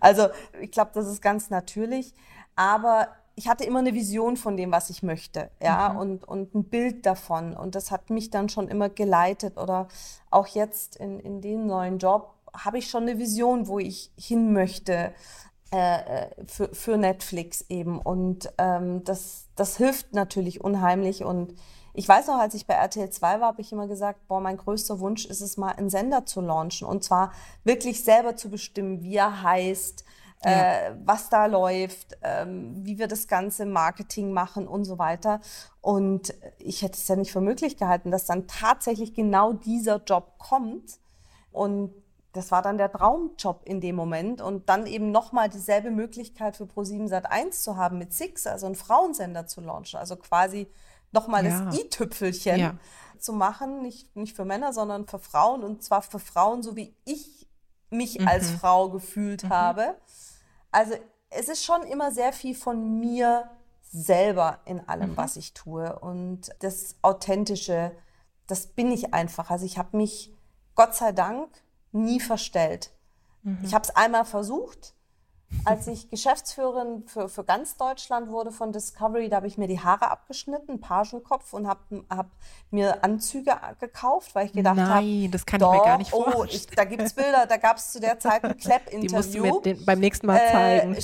Also 0.00 0.26
ich 0.60 0.70
glaube, 0.70 0.90
das 0.92 1.06
ist 1.06 1.22
ganz 1.22 1.48
natürlich. 1.48 2.12
Aber 2.56 3.08
ich 3.34 3.48
hatte 3.48 3.64
immer 3.64 3.78
eine 3.78 3.94
Vision 3.94 4.36
von 4.36 4.56
dem, 4.56 4.72
was 4.72 4.90
ich 4.90 5.02
möchte, 5.02 5.50
ja, 5.62 5.90
mhm. 5.90 5.98
und, 5.98 6.24
und 6.24 6.54
ein 6.54 6.64
Bild 6.64 7.06
davon. 7.06 7.56
Und 7.56 7.74
das 7.74 7.90
hat 7.90 8.10
mich 8.10 8.30
dann 8.30 8.48
schon 8.48 8.68
immer 8.68 8.88
geleitet. 8.88 9.56
Oder 9.56 9.88
auch 10.30 10.46
jetzt 10.46 10.96
in, 10.96 11.18
in 11.20 11.40
dem 11.40 11.66
neuen 11.66 11.98
Job 11.98 12.34
habe 12.52 12.78
ich 12.78 12.88
schon 12.88 13.04
eine 13.04 13.18
Vision, 13.18 13.66
wo 13.66 13.78
ich 13.78 14.10
hin 14.16 14.52
möchte 14.52 15.12
äh, 15.72 16.24
äh, 16.24 16.30
für, 16.46 16.74
für 16.74 16.98
Netflix 16.98 17.64
eben. 17.70 17.98
Und 17.98 18.52
ähm, 18.58 19.04
das, 19.04 19.48
das 19.56 19.78
hilft 19.78 20.12
natürlich 20.12 20.62
unheimlich. 20.62 21.24
Und 21.24 21.54
ich 21.94 22.06
weiß 22.06 22.26
noch, 22.26 22.38
als 22.38 22.52
ich 22.52 22.66
bei 22.66 22.74
RTL 22.74 23.08
2 23.08 23.40
war, 23.40 23.48
habe 23.48 23.62
ich 23.62 23.72
immer 23.72 23.86
gesagt, 23.86 24.28
boah, 24.28 24.40
mein 24.40 24.58
größter 24.58 25.00
Wunsch 25.00 25.24
ist 25.24 25.40
es 25.40 25.56
mal, 25.56 25.70
einen 25.70 25.88
Sender 25.88 26.26
zu 26.26 26.42
launchen. 26.42 26.86
Und 26.86 27.04
zwar 27.04 27.32
wirklich 27.64 28.04
selber 28.04 28.36
zu 28.36 28.50
bestimmen, 28.50 29.02
wie 29.02 29.16
er 29.16 29.42
heißt, 29.42 30.04
ja. 30.44 30.50
äh, 30.50 30.96
was 31.04 31.28
da 31.28 31.46
läuft, 31.46 32.16
ähm, 32.22 32.84
wie 32.84 32.98
wir 32.98 33.08
das 33.08 33.28
ganze 33.28 33.66
Marketing 33.66 34.32
machen 34.32 34.66
und 34.66 34.84
so 34.84 34.98
weiter. 34.98 35.40
Und 35.80 36.34
ich 36.58 36.82
hätte 36.82 36.98
es 36.98 37.08
ja 37.08 37.16
nicht 37.16 37.32
für 37.32 37.40
möglich 37.40 37.76
gehalten, 37.76 38.10
dass 38.10 38.26
dann 38.26 38.46
tatsächlich 38.46 39.14
genau 39.14 39.52
dieser 39.52 40.02
Job 40.02 40.38
kommt. 40.38 40.98
Und 41.50 41.92
das 42.32 42.50
war 42.50 42.62
dann 42.62 42.78
der 42.78 42.90
Traumjob 42.90 43.62
in 43.64 43.80
dem 43.80 43.96
Moment. 43.96 44.40
Und 44.40 44.68
dann 44.68 44.86
eben 44.86 45.10
nochmal 45.10 45.48
dieselbe 45.48 45.90
Möglichkeit 45.90 46.56
für 46.56 46.64
Pro7 46.64 47.08
Sat1 47.08 47.50
zu 47.50 47.76
haben 47.76 47.98
mit 47.98 48.12
Six, 48.12 48.46
also 48.46 48.66
einen 48.66 48.74
Frauensender 48.74 49.46
zu 49.46 49.60
launchen. 49.60 50.00
Also 50.00 50.16
quasi 50.16 50.68
nochmal 51.12 51.44
ja. 51.44 51.64
das 51.64 51.78
i-Tüpfelchen 51.78 52.58
ja. 52.58 52.74
zu 53.18 53.32
machen, 53.32 53.82
nicht, 53.82 54.16
nicht 54.16 54.34
für 54.34 54.44
Männer, 54.44 54.72
sondern 54.72 55.06
für 55.06 55.18
Frauen. 55.18 55.62
Und 55.62 55.82
zwar 55.82 56.02
für 56.02 56.18
Frauen, 56.18 56.62
so 56.62 56.74
wie 56.74 56.96
ich 57.04 57.46
mich 57.90 58.18
mhm. 58.18 58.28
als 58.28 58.50
Frau 58.50 58.88
gefühlt 58.88 59.44
mhm. 59.44 59.50
habe. 59.50 59.94
Also 60.72 60.94
es 61.30 61.48
ist 61.48 61.64
schon 61.64 61.82
immer 61.82 62.10
sehr 62.10 62.32
viel 62.32 62.54
von 62.54 62.98
mir 62.98 63.50
selber 63.82 64.60
in 64.64 64.86
allem, 64.88 65.12
mhm. 65.12 65.16
was 65.16 65.36
ich 65.36 65.54
tue. 65.54 65.98
Und 66.00 66.50
das 66.60 66.96
Authentische, 67.02 67.92
das 68.46 68.66
bin 68.66 68.90
ich 68.90 69.14
einfach. 69.14 69.50
Also 69.50 69.66
ich 69.66 69.78
habe 69.78 69.96
mich, 69.96 70.34
Gott 70.74 70.94
sei 70.94 71.12
Dank, 71.12 71.48
nie 71.92 72.20
verstellt. 72.20 72.90
Mhm. 73.42 73.58
Ich 73.62 73.74
habe 73.74 73.84
es 73.84 73.94
einmal 73.94 74.24
versucht, 74.24 74.94
als 75.64 75.86
ich 75.86 76.10
Geschäftsführerin 76.10 77.04
für, 77.06 77.28
für 77.28 77.44
ganz 77.44 77.76
Deutschland 77.76 78.30
wurde 78.30 78.50
von 78.50 78.72
Discovery, 78.72 79.28
da 79.28 79.36
habe 79.36 79.46
ich 79.46 79.58
mir 79.58 79.68
die 79.68 79.80
Haare 79.80 80.10
abgeschnitten, 80.10 80.80
Pagenkopf 80.80 81.52
und 81.52 81.66
habe 81.66 81.80
hab 82.10 82.30
mir 82.70 83.04
Anzüge 83.04 83.52
gekauft, 83.78 84.34
weil 84.34 84.46
ich 84.46 84.52
gedacht 84.52 84.78
habe, 84.78 84.90
nein, 84.90 85.24
hab, 85.24 85.32
das 85.32 85.46
kann 85.46 85.60
doch, 85.60 85.72
ich 85.72 85.80
mir 85.80 85.84
gar 85.84 85.98
nicht 85.98 86.10
vorstellen. 86.10 86.36
Oh, 86.38 86.44
ich, 86.44 86.66
da 86.66 86.84
gibt 86.84 87.02
es 87.02 87.12
Bilder, 87.14 87.46
da 87.46 87.56
gab 87.56 87.76
es 87.76 87.92
zu 87.92 88.00
der 88.00 88.18
Zeit 88.18 88.44
ein 88.44 88.56
Klepp-Interview. 88.56 89.08
Die 89.08 89.14
musst 89.14 89.34
du 89.34 89.40
mir 89.40 89.60
den, 89.62 89.84
beim 89.84 90.00
nächsten 90.00 90.26
Mal 90.26 90.40
zeigen. 90.50 90.94
Äh, 90.94 91.02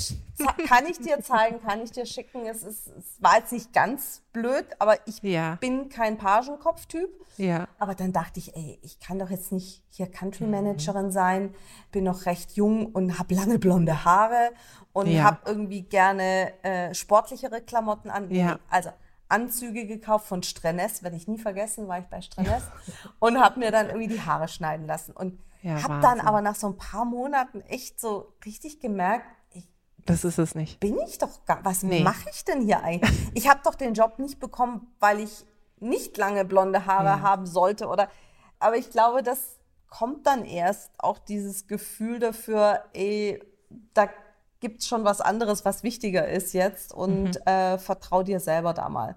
kann 0.67 0.85
ich 0.85 0.99
dir 0.99 1.21
zeigen, 1.21 1.61
kann 1.61 1.81
ich 1.81 1.91
dir 1.91 2.05
schicken. 2.05 2.45
Es, 2.45 2.63
ist, 2.63 2.87
es 2.87 3.21
war 3.21 3.37
jetzt 3.37 3.51
nicht 3.51 3.73
ganz 3.73 4.21
blöd, 4.33 4.65
aber 4.79 4.95
ich 5.07 5.21
ja. 5.21 5.55
bin 5.55 5.89
kein 5.89 6.17
Pagenkopf-Typ. 6.17 7.09
Ja. 7.37 7.67
Aber 7.77 7.95
dann 7.95 8.11
dachte 8.11 8.39
ich, 8.39 8.55
ey, 8.55 8.79
ich 8.81 8.99
kann 8.99 9.19
doch 9.19 9.29
jetzt 9.29 9.51
nicht 9.51 9.83
hier 9.89 10.07
Country 10.07 10.45
Managerin 10.45 11.07
mhm. 11.07 11.11
sein, 11.11 11.55
bin 11.91 12.03
noch 12.03 12.25
recht 12.25 12.53
jung 12.53 12.87
und 12.87 13.19
habe 13.19 13.35
lange 13.35 13.59
blonde 13.59 14.03
Haare 14.05 14.51
und 14.93 15.07
ja. 15.07 15.23
habe 15.23 15.39
irgendwie 15.45 15.83
gerne 15.83 16.53
äh, 16.63 16.93
sportlichere 16.93 17.61
Klamotten 17.61 18.09
an. 18.09 18.29
Ja. 18.31 18.59
Also 18.69 18.89
Anzüge 19.29 19.85
gekauft 19.85 20.27
von 20.27 20.43
Strenes, 20.43 21.03
werde 21.03 21.15
ich 21.15 21.27
nie 21.27 21.37
vergessen, 21.37 21.87
war 21.87 21.99
ich 21.99 22.05
bei 22.05 22.21
Strenes 22.21 22.63
und 23.19 23.39
habe 23.39 23.59
mir 23.59 23.71
dann 23.71 23.87
irgendwie 23.87 24.07
die 24.07 24.21
Haare 24.21 24.47
schneiden 24.47 24.87
lassen 24.87 25.11
und 25.11 25.39
ja, 25.61 25.83
habe 25.83 25.99
dann 26.01 26.21
aber 26.21 26.41
nach 26.41 26.55
so 26.55 26.67
ein 26.67 26.77
paar 26.77 27.05
Monaten 27.05 27.61
echt 27.61 27.99
so 27.99 28.33
richtig 28.45 28.79
gemerkt, 28.79 29.25
das 30.09 30.23
ist 30.23 30.39
es 30.39 30.55
nicht. 30.55 30.79
Bin 30.79 30.97
ich 31.07 31.19
doch 31.19 31.45
gar. 31.45 31.63
Was 31.63 31.83
nee. 31.83 32.01
mache 32.01 32.29
ich 32.31 32.43
denn 32.43 32.61
hier 32.61 32.83
eigentlich? 32.83 33.31
Ich 33.35 33.47
habe 33.47 33.59
doch 33.63 33.75
den 33.75 33.93
Job 33.93 34.17
nicht 34.17 34.39
bekommen, 34.39 34.87
weil 34.99 35.19
ich 35.19 35.45
nicht 35.79 36.17
lange 36.17 36.45
blonde 36.45 36.85
Haare 36.85 37.05
ja. 37.05 37.21
haben 37.21 37.45
sollte 37.45 37.87
oder. 37.87 38.09
Aber 38.59 38.75
ich 38.75 38.89
glaube, 38.89 39.23
das 39.23 39.59
kommt 39.89 40.25
dann 40.25 40.45
erst 40.45 40.91
auch 40.97 41.19
dieses 41.19 41.67
Gefühl 41.67 42.19
dafür, 42.19 42.83
ey, 42.93 43.41
da 43.93 44.09
gibt 44.59 44.81
es 44.81 44.87
schon 44.87 45.03
was 45.03 45.21
anderes, 45.21 45.63
was 45.63 45.83
wichtiger 45.83 46.27
ist 46.27 46.53
jetzt 46.53 46.93
und 46.93 47.35
mhm. 47.35 47.41
äh, 47.45 47.77
vertrau 47.77 48.23
dir 48.23 48.39
selber 48.39 48.73
da 48.73 48.89
mal. 48.89 49.15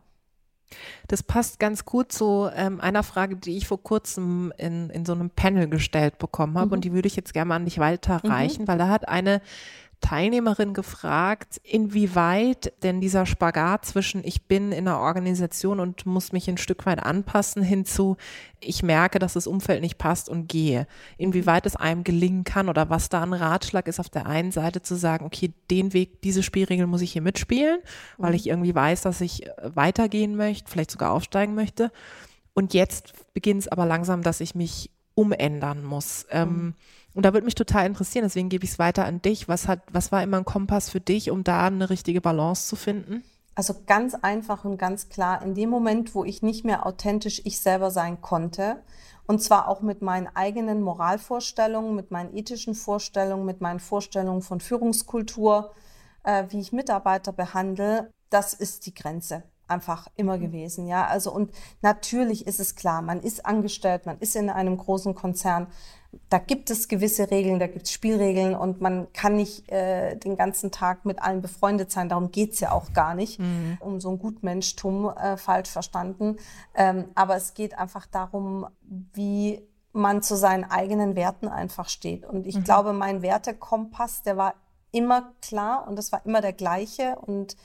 Das 1.09 1.23
passt 1.23 1.59
ganz 1.59 1.85
gut 1.85 2.13
zu 2.13 2.49
ähm, 2.55 2.81
einer 2.81 3.03
Frage, 3.03 3.37
die 3.37 3.57
ich 3.57 3.67
vor 3.67 3.83
kurzem 3.83 4.53
in, 4.57 4.89
in 4.91 5.05
so 5.05 5.13
einem 5.13 5.31
Panel 5.31 5.69
gestellt 5.69 6.19
bekommen 6.19 6.57
habe 6.57 6.69
mhm. 6.69 6.73
und 6.75 6.85
die 6.85 6.93
würde 6.93 7.09
ich 7.09 7.17
jetzt 7.17 7.35
gerne 7.35 7.49
mal 7.49 7.57
an 7.57 7.65
dich 7.65 7.79
weiterreichen, 7.79 8.63
mhm. 8.63 8.69
weil 8.69 8.79
da 8.79 8.89
hat 8.89 9.09
eine 9.09 9.43
Teilnehmerin 10.03 10.75
gefragt, 10.75 11.61
inwieweit 11.65 12.75
denn 12.83 13.01
dieser 13.01 13.25
Spagat 13.25 13.87
zwischen 13.87 14.23
ich 14.25 14.47
bin 14.47 14.71
in 14.73 14.87
einer 14.87 14.99
Organisation 14.99 15.81
und 15.81 16.05
muss 16.05 16.33
mich 16.33 16.49
ein 16.49 16.59
Stück 16.59 16.85
weit 16.85 17.03
anpassen 17.03 17.63
hinzu, 17.63 18.17
ich 18.61 18.83
merke, 18.83 19.19
dass 19.19 19.33
das 19.33 19.47
Umfeld 19.47 19.81
nicht 19.81 19.97
passt 19.97 20.29
und 20.29 20.49
gehe. 20.49 20.87
Inwieweit 21.17 21.65
es 21.67 21.77
einem 21.77 22.05
gelingen 22.05 22.45
kann 22.45 22.69
oder 22.69 22.91
was 22.91 23.09
da 23.09 23.23
ein 23.23 23.33
Ratschlag 23.33 23.89
ist, 23.89 24.01
auf 24.01 24.11
der 24.11 24.27
einen 24.27 24.53
Seite 24.53 24.83
zu 24.83 24.97
sagen, 24.97 25.25
okay, 25.25 25.55
den 25.71 25.93
Weg, 25.95 26.21
diese 26.23 26.43
Spielregeln 26.43 26.91
muss 26.91 27.01
ich 27.01 27.13
hier 27.13 27.23
mitspielen, 27.23 27.81
weil 28.19 28.35
ich 28.35 28.49
irgendwie 28.49 28.75
weiß, 28.75 29.03
dass 29.03 29.21
ich 29.21 29.49
weitergehen 29.63 30.37
möchte, 30.37 30.71
vielleicht 30.71 30.91
sogar 30.91 31.13
aufsteigen 31.13 31.55
möchte. 31.55 31.91
Und 32.55 32.75
jetzt 32.75 33.15
beginnt 33.33 33.63
es 33.63 33.69
aber 33.69 33.87
langsam, 33.87 34.23
dass 34.23 34.41
ich 34.41 34.55
mich 34.55 34.91
umändern 35.15 35.85
muss. 35.85 36.27
Ähm, 36.31 36.49
mhm. 36.49 36.75
und 37.15 37.25
da 37.25 37.33
würde 37.33 37.45
mich 37.45 37.55
total 37.55 37.87
interessieren, 37.87 38.25
deswegen 38.25 38.49
gebe 38.49 38.65
ich 38.65 38.73
es 38.73 38.79
weiter 38.79 39.05
an 39.05 39.23
dich. 39.23 39.49
Was 39.49 39.69
hat, 39.69 39.81
was 39.93 40.13
war 40.13 40.23
immer 40.23 40.39
ein 40.39 40.45
Kompass 40.45 40.91
für 40.91 41.01
dich, 41.01 41.31
um 41.31 41.45
da 41.45 41.67
eine 41.67 41.91
richtige 41.91 42.21
Balance 42.21 42.69
zu 42.69 42.77
finden? 42.77 43.23
Also 43.55 43.75
ganz 43.87 44.15
einfach 44.15 44.65
und 44.65 44.79
ganz 44.79 45.11
klar, 45.11 45.43
in 45.43 45.55
dem 45.55 45.69
Moment, 45.69 46.15
wo 46.15 46.25
ich 46.25 46.43
nicht 46.43 46.65
mehr 46.65 46.87
authentisch 46.87 47.43
ich 47.45 47.61
selber 47.61 47.91
sein 47.91 48.21
konnte, 48.23 48.83
und 49.27 49.43
zwar 49.43 49.69
auch 49.69 49.83
mit 49.83 50.03
meinen 50.03 50.27
eigenen 50.35 50.81
Moralvorstellungen, 50.81 51.95
mit 51.95 52.11
meinen 52.11 52.35
ethischen 52.35 52.75
Vorstellungen, 52.75 53.45
mit 53.45 53.61
meinen 53.61 53.81
Vorstellungen 53.81 54.43
von 54.43 54.61
Führungskultur, 54.61 55.73
äh, 56.25 56.45
wie 56.49 56.61
ich 56.61 56.73
Mitarbeiter 56.73 57.33
behandle, 57.33 58.11
das 58.31 58.55
ist 58.55 58.87
die 58.87 58.95
Grenze 58.95 59.45
einfach 59.73 60.09
immer 60.17 60.37
mhm. 60.37 60.43
gewesen, 60.43 60.87
ja. 60.87 61.07
Also 61.07 61.33
und 61.33 61.51
natürlich 61.81 62.47
ist 62.47 62.61
es 62.61 62.75
klar, 62.77 63.03
man 63.03 63.21
ist 63.21 63.45
angestellt, 63.47 64.07
man 64.07 64.19
ist 64.19 64.37
in 64.37 64.51
einem 64.51 64.77
großen 64.77 65.15
Konzern. 65.15 65.67
Da 66.29 66.39
gibt 66.39 66.71
es 66.71 66.89
gewisse 66.89 67.31
Regeln, 67.31 67.59
da 67.59 67.67
gibt 67.67 67.87
es 67.87 67.93
Spielregeln 67.93 68.55
und 68.55 68.83
man 68.83 69.11
kann 69.15 69.37
nicht 69.37 69.71
äh, 69.73 70.15
den 70.17 70.37
ganzen 70.37 70.71
Tag 70.71 71.07
mit 71.07 71.23
allen 71.23 71.41
befreundet 71.41 71.91
sein. 71.91 72.11
Darum 72.11 72.31
geht's 72.31 72.61
ja 72.61 72.73
auch 72.73 72.93
gar 72.93 73.15
nicht, 73.15 73.39
mhm. 73.39 73.79
um 73.81 73.99
so 73.99 74.11
ein 74.11 74.19
Gutmenschtum 74.19 75.09
äh, 75.09 75.39
falsch 75.39 75.71
verstanden. 75.71 76.37
Ähm, 76.75 77.07
aber 77.15 77.37
es 77.37 77.55
geht 77.55 77.79
einfach 77.79 78.05
darum, 78.05 78.67
wie 79.15 79.63
man 79.93 80.23
zu 80.23 80.37
seinen 80.37 80.65
eigenen 80.65 81.17
Werten 81.17 81.49
einfach 81.49 81.89
steht. 81.89 82.25
Und 82.25 82.47
ich 82.47 82.57
mhm. 82.57 82.65
glaube, 82.65 82.93
mein 82.93 83.23
Wertekompass, 83.23 84.23
der 84.23 84.37
war 84.37 84.55
immer 84.91 85.33
klar 85.41 85.87
und 85.89 85.97
das 85.97 86.13
war 86.13 86.25
immer 86.25 86.41
der 86.41 86.53
gleiche. 86.53 87.17
Und 87.17 87.57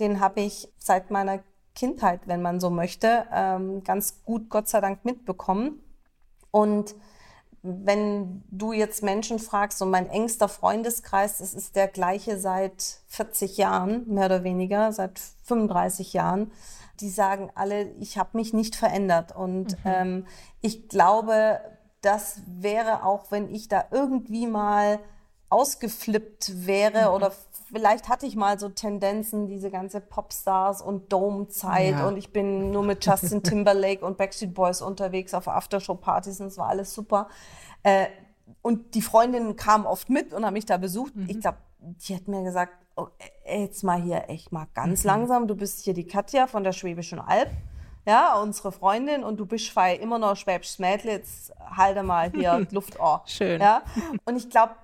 den 0.00 0.20
habe 0.20 0.40
ich 0.40 0.72
seit 0.78 1.10
meiner 1.10 1.40
Kindheit, 1.76 2.22
wenn 2.26 2.42
man 2.42 2.58
so 2.58 2.70
möchte, 2.70 3.26
ähm, 3.32 3.84
ganz 3.84 4.24
gut, 4.24 4.48
Gott 4.48 4.66
sei 4.66 4.80
Dank, 4.80 5.04
mitbekommen. 5.04 5.80
Und 6.50 6.96
wenn 7.62 8.42
du 8.50 8.72
jetzt 8.72 9.02
Menschen 9.02 9.38
fragst, 9.38 9.82
und 9.82 9.90
mein 9.90 10.08
engster 10.08 10.48
Freundeskreis, 10.48 11.38
das 11.38 11.54
ist 11.54 11.76
der 11.76 11.86
gleiche 11.86 12.38
seit 12.38 13.00
40 13.08 13.56
Jahren, 13.56 14.08
mehr 14.08 14.26
oder 14.26 14.42
weniger, 14.42 14.92
seit 14.92 15.20
35 15.44 16.12
Jahren, 16.12 16.50
die 17.00 17.10
sagen 17.10 17.50
alle, 17.54 17.90
ich 18.00 18.18
habe 18.18 18.30
mich 18.32 18.52
nicht 18.52 18.74
verändert. 18.74 19.36
Und 19.36 19.72
mhm. 19.72 19.84
ähm, 19.84 20.26
ich 20.60 20.88
glaube, 20.88 21.60
das 22.00 22.40
wäre 22.46 23.04
auch, 23.04 23.30
wenn 23.30 23.52
ich 23.52 23.68
da 23.68 23.84
irgendwie 23.90 24.46
mal 24.46 24.98
ausgeflippt 25.50 26.66
wäre 26.66 27.08
mhm. 27.08 27.14
oder 27.14 27.32
vielleicht 27.70 28.08
hatte 28.08 28.26
ich 28.26 28.36
mal 28.36 28.58
so 28.58 28.68
Tendenzen, 28.68 29.46
diese 29.46 29.70
ganze 29.70 30.00
Popstars 30.00 30.82
und 30.82 31.12
Dome-Zeit 31.12 31.92
ja. 31.92 32.06
und 32.06 32.16
ich 32.16 32.32
bin 32.32 32.70
nur 32.70 32.82
mit 32.82 33.04
Justin 33.04 33.42
Timberlake 33.44 34.04
und 34.04 34.16
Backstreet 34.16 34.54
Boys 34.54 34.82
unterwegs 34.82 35.34
auf 35.34 35.48
Aftershow-Partys 35.48 36.40
und 36.40 36.48
es 36.48 36.58
war 36.58 36.68
alles 36.68 36.92
super. 36.94 37.28
Äh, 37.82 38.06
und 38.62 38.94
die 38.94 39.02
Freundinnen 39.02 39.56
kamen 39.56 39.86
oft 39.86 40.08
mit 40.08 40.32
und 40.32 40.44
haben 40.44 40.54
mich 40.54 40.66
da 40.66 40.76
besucht. 40.76 41.14
Mhm. 41.16 41.28
Ich 41.28 41.40
glaube, 41.40 41.58
die 41.80 42.14
hat 42.14 42.28
mir 42.28 42.42
gesagt, 42.42 42.72
oh, 42.96 43.08
jetzt 43.44 43.84
mal 43.84 44.00
hier 44.00 44.28
echt 44.28 44.52
mal 44.52 44.66
ganz 44.74 45.04
mhm. 45.04 45.08
langsam, 45.08 45.48
du 45.48 45.56
bist 45.56 45.84
hier 45.84 45.94
die 45.94 46.06
Katja 46.06 46.46
von 46.46 46.64
der 46.64 46.72
Schwäbischen 46.72 47.18
Alb 47.18 47.50
ja, 48.06 48.40
unsere 48.40 48.70
Freundin 48.70 49.24
und 49.24 49.38
du 49.38 49.46
bist 49.46 49.68
frei 49.68 49.96
immer 49.96 50.18
noch 50.18 50.36
Schwäbisch 50.36 50.78
Mädel, 50.78 51.10
jetzt 51.10 51.52
halte 51.58 52.04
mal 52.04 52.30
hier 52.30 52.66
Luft 52.70 52.98
oh. 53.00 53.18
Schön. 53.26 53.60
Ja? 53.60 53.82
Und 54.24 54.36
ich 54.36 54.48
glaube, 54.48 54.76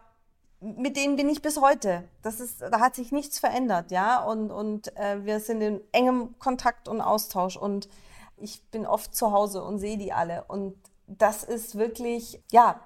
mit 0.63 0.97
denen 0.97 1.17
bin 1.17 1.29
ich 1.29 1.43
bis 1.43 1.61
heute. 1.61 2.05
Das 2.23 2.41
ist, 2.41 2.63
da 2.63 2.81
hat 2.81 2.95
sich 2.95 3.11
nichts 3.13 3.39
verändert, 3.39 3.91
ja. 3.91 4.23
Und, 4.23 4.51
und 4.51 4.97
äh, 4.97 5.25
wir 5.25 5.41
sind 5.41 5.61
in 5.61 5.81
engem 5.93 6.39
Kontakt 6.39 6.89
und 6.89 7.01
Austausch. 7.01 7.57
Und 7.57 7.89
ich 8.37 8.63
bin 8.71 8.87
oft 8.87 9.15
zu 9.15 9.33
Hause 9.33 9.63
und 9.63 9.79
sehe 9.79 9.99
die 9.99 10.13
alle. 10.13 10.45
Und 10.45 10.77
das 11.07 11.45
ist 11.45 11.77
wirklich, 11.77 12.41
ja, 12.51 12.81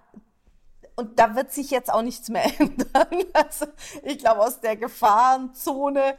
und 0.97 1.19
da 1.19 1.37
wird 1.37 1.53
sich 1.53 1.71
jetzt 1.71 1.93
auch 1.93 2.03
nichts 2.03 2.31
mehr 2.31 2.45
ändern. 2.61 3.25
Also 3.35 3.67
ich 4.03 4.19
glaube, 4.19 4.41
aus 4.41 4.61
der 4.61 4.77
Gefahrenzone 4.77 6.17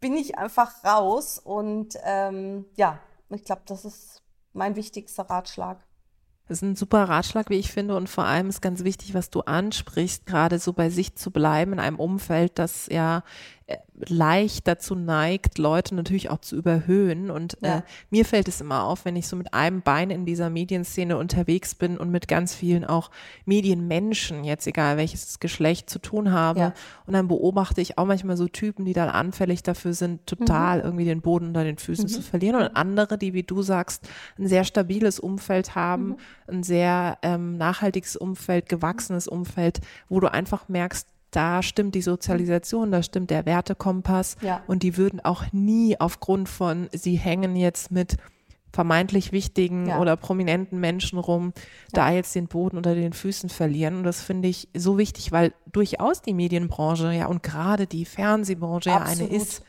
bin 0.00 0.16
ich 0.16 0.38
einfach 0.38 0.82
raus. 0.84 1.38
Und 1.38 1.98
ähm, 2.02 2.64
ja, 2.76 2.98
ich 3.28 3.44
glaube, 3.44 3.62
das 3.66 3.84
ist 3.84 4.22
mein 4.54 4.76
wichtigster 4.76 5.24
Ratschlag. 5.24 5.84
Das 6.46 6.58
ist 6.58 6.62
ein 6.62 6.76
super 6.76 7.04
Ratschlag, 7.04 7.48
wie 7.48 7.58
ich 7.58 7.72
finde. 7.72 7.96
Und 7.96 8.08
vor 8.08 8.24
allem 8.24 8.48
ist 8.48 8.60
ganz 8.60 8.84
wichtig, 8.84 9.14
was 9.14 9.30
du 9.30 9.40
ansprichst, 9.40 10.26
gerade 10.26 10.58
so 10.58 10.72
bei 10.74 10.90
sich 10.90 11.14
zu 11.14 11.30
bleiben 11.30 11.72
in 11.72 11.80
einem 11.80 11.98
Umfeld, 11.98 12.58
das 12.58 12.86
ja 12.90 13.22
leicht 14.08 14.68
dazu 14.68 14.94
neigt, 14.94 15.56
Leute 15.56 15.94
natürlich 15.94 16.28
auch 16.28 16.40
zu 16.40 16.56
überhöhen. 16.56 17.30
Und 17.30 17.62
äh, 17.62 17.66
ja. 17.66 17.78
äh, 17.78 17.82
mir 18.10 18.24
fällt 18.24 18.48
es 18.48 18.60
immer 18.60 18.84
auf, 18.84 19.04
wenn 19.04 19.16
ich 19.16 19.26
so 19.26 19.36
mit 19.36 19.54
einem 19.54 19.80
Bein 19.82 20.10
in 20.10 20.26
dieser 20.26 20.50
Medienszene 20.50 21.16
unterwegs 21.16 21.74
bin 21.74 21.96
und 21.96 22.10
mit 22.10 22.28
ganz 22.28 22.54
vielen 22.54 22.84
auch 22.84 23.10
Medienmenschen, 23.46 24.44
jetzt 24.44 24.66
egal 24.66 24.96
welches 24.96 25.40
Geschlecht, 25.40 25.88
zu 25.88 25.98
tun 25.98 26.32
habe. 26.32 26.60
Ja. 26.60 26.74
Und 27.06 27.14
dann 27.14 27.28
beobachte 27.28 27.80
ich 27.80 27.96
auch 27.96 28.04
manchmal 28.04 28.36
so 28.36 28.48
Typen, 28.48 28.84
die 28.84 28.92
dann 28.92 29.08
anfällig 29.08 29.62
dafür 29.62 29.94
sind, 29.94 30.26
total 30.26 30.78
mhm. 30.78 30.84
irgendwie 30.84 31.04
den 31.06 31.22
Boden 31.22 31.48
unter 31.48 31.64
den 31.64 31.78
Füßen 31.78 32.04
mhm. 32.04 32.08
zu 32.08 32.22
verlieren. 32.22 32.56
Und 32.56 32.76
andere, 32.76 33.16
die, 33.16 33.32
wie 33.32 33.44
du 33.44 33.62
sagst, 33.62 34.08
ein 34.38 34.48
sehr 34.48 34.64
stabiles 34.64 35.18
Umfeld 35.18 35.74
haben, 35.74 36.08
mhm. 36.08 36.16
ein 36.48 36.62
sehr 36.62 37.18
ähm, 37.22 37.56
nachhaltiges 37.56 38.16
Umfeld, 38.16 38.68
gewachsenes 38.68 39.26
Umfeld, 39.26 39.80
wo 40.08 40.20
du 40.20 40.30
einfach 40.30 40.68
merkst, 40.68 41.08
da 41.34 41.62
stimmt 41.62 41.94
die 41.94 42.02
Sozialisation, 42.02 42.92
da 42.92 43.02
stimmt 43.02 43.30
der 43.30 43.46
Wertekompass 43.46 44.36
ja. 44.40 44.62
und 44.66 44.82
die 44.82 44.96
würden 44.96 45.20
auch 45.20 45.44
nie 45.52 45.98
aufgrund 45.98 46.48
von, 46.48 46.88
sie 46.92 47.16
hängen 47.16 47.56
jetzt 47.56 47.90
mit 47.90 48.16
vermeintlich 48.72 49.32
wichtigen 49.32 49.86
ja. 49.86 50.00
oder 50.00 50.16
prominenten 50.16 50.80
Menschen 50.80 51.18
rum, 51.18 51.52
ja. 51.56 51.62
da 51.92 52.10
jetzt 52.10 52.34
den 52.34 52.48
Boden 52.48 52.76
unter 52.76 52.94
den 52.94 53.12
Füßen 53.12 53.48
verlieren. 53.48 53.96
Und 53.98 54.04
das 54.04 54.20
finde 54.20 54.48
ich 54.48 54.68
so 54.74 54.98
wichtig, 54.98 55.32
weil 55.32 55.54
durchaus 55.70 56.22
die 56.22 56.34
Medienbranche 56.34 57.12
ja 57.12 57.26
und 57.26 57.42
gerade 57.42 57.86
die 57.86 58.04
Fernsehbranche 58.04 58.90
ja 58.90 59.02
eine 59.02 59.26
ist, 59.26 59.62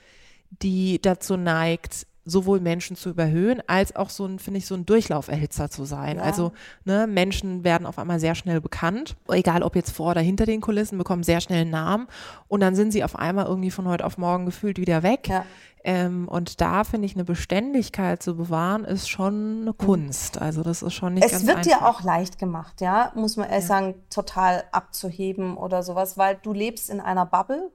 die 0.62 1.00
dazu 1.02 1.38
neigt, 1.38 2.08
sowohl 2.26 2.60
Menschen 2.60 2.96
zu 2.96 3.10
überhöhen, 3.10 3.62
als 3.68 3.96
auch 3.96 4.10
so 4.10 4.26
ein, 4.26 4.40
finde 4.40 4.58
ich, 4.58 4.66
so 4.66 4.74
ein 4.74 4.86
Durchlauferhitzer 4.86 5.70
zu 5.70 5.86
sein. 5.86 6.18
Ja. 6.18 6.24
Also 6.24 6.52
ne, 6.84 7.06
Menschen 7.06 7.64
werden 7.64 7.86
auf 7.86 8.00
einmal 8.00 8.20
sehr 8.20 8.34
schnell 8.34 8.60
bekannt, 8.60 9.16
egal 9.30 9.62
ob 9.62 9.76
jetzt 9.76 9.92
vor 9.92 10.12
oder 10.12 10.22
hinter 10.22 10.46
den 10.46 10.60
Kulissen, 10.60 10.98
bekommen 10.98 11.24
sehr 11.24 11.40
schnell 11.40 11.62
einen 11.62 11.72
Namen 11.72 12.08
und 12.48 12.62
dann 12.62 12.76
sind 12.76 12.92
sie 12.92 13.04
auf 13.04 13.16
einmal 13.16 13.46
irgendwie 13.46 13.72
von 13.72 13.88
heute 13.88 14.06
auf 14.06 14.18
morgen 14.18 14.46
gefühlt 14.46 14.80
wieder 14.80 15.04
weg. 15.04 15.28
Ja. 15.28 15.46
Ähm, 15.84 16.28
und 16.28 16.62
da 16.62 16.84
finde 16.84 17.06
ich 17.06 17.14
eine 17.14 17.26
Beständigkeit 17.26 18.24
zu 18.24 18.36
bewahren, 18.36 18.86
ist 18.86 19.08
schon 19.08 19.62
eine 19.62 19.74
Kunst. 19.74 20.42
Also 20.42 20.64
das 20.64 20.82
ist 20.82 20.96
schon 20.96 21.14
nicht 21.14 21.26
es 21.26 21.32
ganz 21.32 21.44
Es 21.44 21.48
wird 21.48 21.66
dir 21.68 21.86
auch 21.86 22.02
leicht 22.02 22.40
gemacht, 22.40 22.82
ja, 22.82 23.12
muss 23.14 23.38
man 23.38 23.48
ehrlich 23.48 23.66
ja. 23.66 23.68
sagen, 23.68 23.96
total 24.10 24.64
abzuheben 24.72 25.56
oder 25.56 25.84
sowas, 25.84 26.18
weil 26.18 26.40
du 26.42 26.54
lebst 26.54 26.90
in 26.90 27.00
einer 27.00 27.28
Bubble. 27.28 27.70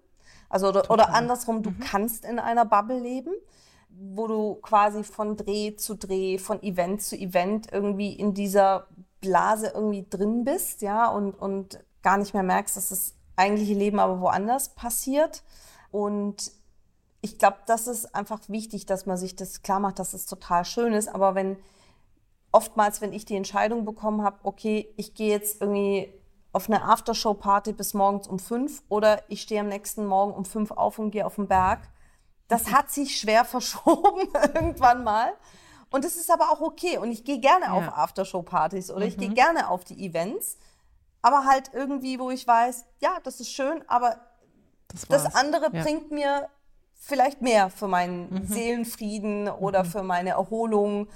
Also 0.49 0.71
oder, 0.71 0.91
oder 0.91 1.15
andersrum, 1.15 1.63
du 1.63 1.71
mhm. 1.71 1.79
kannst 1.79 2.25
in 2.25 2.41
einer 2.41 2.65
Bubble 2.65 2.99
leben 2.99 3.31
wo 4.01 4.27
du 4.27 4.55
quasi 4.57 5.05
von 5.05 5.37
Dreh 5.37 5.77
zu 5.77 5.95
Dreh, 5.95 6.39
von 6.39 6.63
Event 6.63 7.03
zu 7.03 7.17
Event 7.17 7.71
irgendwie 7.71 8.13
in 8.13 8.33
dieser 8.33 8.87
Blase 9.21 9.73
irgendwie 9.75 10.07
drin 10.09 10.45
bist, 10.45 10.81
ja, 10.81 11.09
und, 11.09 11.35
und 11.35 11.85
gar 12.03 12.17
nicht 12.17 12.33
mehr 12.33 12.43
merkst, 12.43 12.77
dass 12.77 12.89
das 12.89 13.15
eigentliche 13.37 13.75
Leben 13.75 13.99
aber 13.99 14.21
woanders 14.21 14.71
passiert. 14.75 15.43
Und 15.91 16.51
ich 17.21 17.39
glaube, 17.39 17.59
das 17.67 17.87
ist 17.87 18.15
einfach 18.15 18.41
wichtig, 18.49 18.87
dass 18.87 19.05
man 19.05 19.19
sich 19.19 19.37
das 19.37 19.63
klar 19.63 19.81
macht, 19.81 19.99
dass 19.99 20.15
es 20.15 20.25
total 20.25 20.65
schön 20.65 20.95
ist. 20.95 21.09
Aber 21.09 21.35
wenn 21.35 21.59
oftmals, 22.53 23.03
wenn 23.03 23.13
ich 23.13 23.27
die 23.27 23.37
Entscheidung 23.37 23.85
bekommen 23.85 24.23
habe, 24.23 24.39
okay, 24.45 24.93
ich 24.97 25.15
gehe 25.15 25.31
jetzt 25.31 25.61
irgendwie 25.61 26.13
auf 26.53 26.69
eine 26.69 26.83
Aftershow-Party 26.85 27.75
bis 27.75 27.93
morgens 27.93 28.27
um 28.27 28.39
fünf 28.39 28.83
oder 28.89 29.23
ich 29.29 29.43
stehe 29.43 29.61
am 29.61 29.69
nächsten 29.69 30.07
Morgen 30.07 30.33
um 30.33 30.45
fünf 30.47 30.71
auf 30.71 30.99
und 30.99 31.11
gehe 31.11 31.27
auf 31.27 31.37
den 31.37 31.47
Berg, 31.47 31.81
das 32.51 32.71
hat 32.71 32.91
sich 32.91 33.19
schwer 33.19 33.45
verschoben 33.47 34.29
irgendwann 34.55 35.03
mal. 35.03 35.33
Und 35.91 36.05
das 36.05 36.17
ist 36.17 36.31
aber 36.31 36.51
auch 36.51 36.61
okay. 36.61 36.99
Und 36.99 37.11
ich 37.11 37.25
gehe 37.25 37.39
gerne 37.39 37.67
ja. 37.67 37.73
auf 37.73 37.89
Aftershow-Partys 37.97 38.91
oder 38.91 39.01
mhm. 39.01 39.09
ich 39.09 39.17
gehe 39.17 39.31
mhm. 39.31 39.35
gerne 39.35 39.71
auf 39.71 39.85
die 39.85 40.05
Events. 40.05 40.59
Aber 41.23 41.45
halt 41.45 41.71
irgendwie, 41.75 42.19
wo 42.19 42.31
ich 42.31 42.47
weiß, 42.47 42.85
ja, 43.01 43.19
das 43.25 43.41
ist 43.41 43.51
schön, 43.51 43.85
aber 43.89 44.17
das, 44.89 45.07
das 45.07 45.35
andere 45.35 45.71
ja. 45.73 45.83
bringt 45.83 46.11
mir 46.11 46.49
vielleicht 46.95 47.43
mehr 47.43 47.71
für 47.71 47.89
meinen 47.89 48.33
mhm. 48.33 48.47
Seelenfrieden 48.47 49.49
oder 49.49 49.85
mhm. 49.85 49.89
für 49.89 50.03
meine 50.03 50.31
Erholung. 50.31 51.09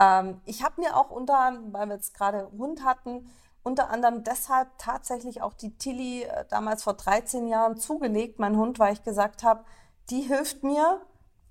Ähm, 0.00 0.40
ich 0.44 0.62
habe 0.62 0.80
mir 0.80 0.96
auch 0.96 1.10
unter, 1.10 1.58
weil 1.70 1.86
wir 1.88 1.96
jetzt 1.96 2.14
gerade 2.14 2.50
Hund 2.56 2.84
hatten, 2.84 3.28
unter 3.62 3.90
anderem 3.90 4.24
deshalb 4.24 4.68
tatsächlich 4.78 5.42
auch 5.42 5.52
die 5.52 5.76
Tilly 5.76 6.22
äh, 6.22 6.46
damals 6.48 6.82
vor 6.82 6.94
13 6.94 7.46
Jahren 7.46 7.76
zugelegt, 7.76 8.38
mein 8.38 8.56
Hund, 8.56 8.78
weil 8.78 8.94
ich 8.94 9.02
gesagt 9.02 9.42
habe, 9.42 9.64
die 10.10 10.22
hilft 10.22 10.62
mir, 10.62 11.00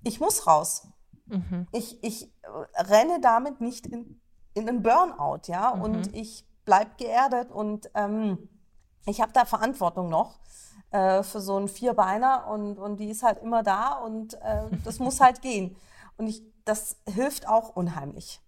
ich 0.02 0.20
muss 0.20 0.46
raus. 0.46 0.88
Mhm. 1.26 1.66
Ich, 1.72 2.02
ich 2.02 2.24
äh, 2.42 2.82
renne 2.82 3.20
damit 3.20 3.60
nicht 3.60 3.86
in, 3.86 4.20
in 4.54 4.68
einen 4.68 4.82
Burnout, 4.82 5.42
ja, 5.46 5.74
mhm. 5.74 5.82
und 5.82 6.14
ich 6.14 6.46
bleibe 6.64 6.90
geerdet 6.98 7.50
und 7.50 7.90
ähm, 7.94 8.48
ich 9.06 9.20
habe 9.20 9.32
da 9.32 9.44
Verantwortung 9.44 10.08
noch 10.08 10.38
äh, 10.90 11.22
für 11.22 11.40
so 11.40 11.56
einen 11.56 11.68
Vierbeiner 11.68 12.46
und, 12.48 12.78
und 12.78 12.98
die 12.98 13.10
ist 13.10 13.22
halt 13.22 13.42
immer 13.42 13.62
da 13.62 13.94
und 13.94 14.34
äh, 14.34 14.64
das 14.84 14.98
muss 14.98 15.20
halt 15.20 15.42
gehen. 15.42 15.76
Und 16.16 16.26
ich, 16.28 16.42
das 16.64 16.96
hilft 17.06 17.48
auch 17.48 17.74
unheimlich. 17.74 18.40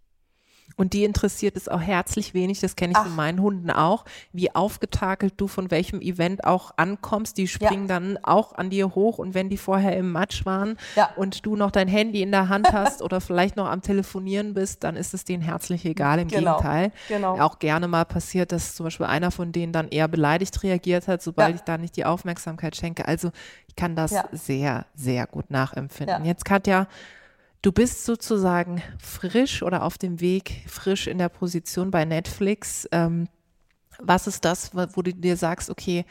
Und 0.77 0.93
die 0.93 1.05
interessiert 1.05 1.57
es 1.57 1.69
auch 1.69 1.81
herzlich 1.81 2.35
wenig, 2.35 2.61
das 2.61 2.77
kenne 2.77 2.93
ich 2.93 2.99
Ach. 2.99 3.05
von 3.05 3.17
meinen 3.17 3.41
Hunden 3.41 3.71
auch, 3.71 4.05
wie 4.33 4.55
aufgetakelt 4.55 5.35
du 5.37 5.49
von 5.49 5.71
welchem 5.71 6.01
Event 6.01 6.45
auch 6.45 6.73
ankommst. 6.77 7.37
Die 7.39 7.49
springen 7.49 7.89
ja. 7.89 7.99
dann 7.99 8.19
auch 8.23 8.55
an 8.55 8.71
dir 8.71 8.95
hoch 8.95 9.19
und 9.19 9.35
wenn 9.35 9.49
die 9.49 9.57
vorher 9.57 9.97
im 9.97 10.13
Matsch 10.13 10.47
waren 10.47 10.77
ja. 10.97 11.11
und 11.17 11.45
du 11.47 11.57
noch 11.57 11.71
dein 11.71 11.89
Handy 11.89 12.23
in 12.23 12.31
der 12.31 12.49
Hand 12.49 12.73
hast 12.73 13.03
oder 13.03 13.21
vielleicht 13.21 13.57
noch 13.57 13.67
am 13.67 13.83
Telefonieren 13.83 14.55
bist, 14.55 14.85
dann 14.85 14.97
ist 14.97 15.15
es 15.15 15.25
denen 15.25 15.43
herzlich 15.43 15.85
egal. 15.85 16.19
Im 16.19 16.29
genau. 16.29 16.57
Gegenteil. 16.57 16.93
Genau. 17.09 17.39
Auch 17.41 17.59
gerne 17.59 17.89
mal 17.89 18.05
passiert, 18.05 18.53
dass 18.53 18.75
zum 18.75 18.85
Beispiel 18.85 19.07
einer 19.07 19.31
von 19.31 19.53
denen 19.53 19.73
dann 19.73 19.89
eher 19.89 20.09
beleidigt 20.09 20.63
reagiert 20.63 21.09
hat, 21.09 21.23
sobald 21.23 21.51
ja. 21.51 21.55
ich 21.57 21.63
da 21.63 21.79
nicht 21.79 21.97
die 21.97 22.05
Aufmerksamkeit 22.05 22.77
schenke. 22.77 23.07
Also 23.07 23.31
ich 23.69 23.77
kann 23.77 23.97
das 23.97 24.15
sehr, 24.33 24.87
sehr 24.95 25.27
gut 25.27 25.51
nachempfinden. 25.51 26.25
Jetzt 26.25 26.45
Katja, 26.45 26.87
Du 27.63 27.71
bist 27.71 28.05
sozusagen 28.05 28.83
frisch 28.99 29.63
oder 29.63 29.85
auf 29.85 29.97
dem 29.97 30.21
Weg, 30.21 30.65
frisch 30.67 31.07
in 31.07 31.19
der 31.19 31.29
Position 31.29 31.93
bei 31.93 32.05
Netflix. 32.05 32.89
Ähm, 32.91 33.29
was 34.01 34.27
ist 34.27 34.45
das, 34.45 34.73
wo 34.75 35.03
du 35.03 35.15
dir 35.15 35.37
sagst, 35.37 35.71
okay, 35.71 36.05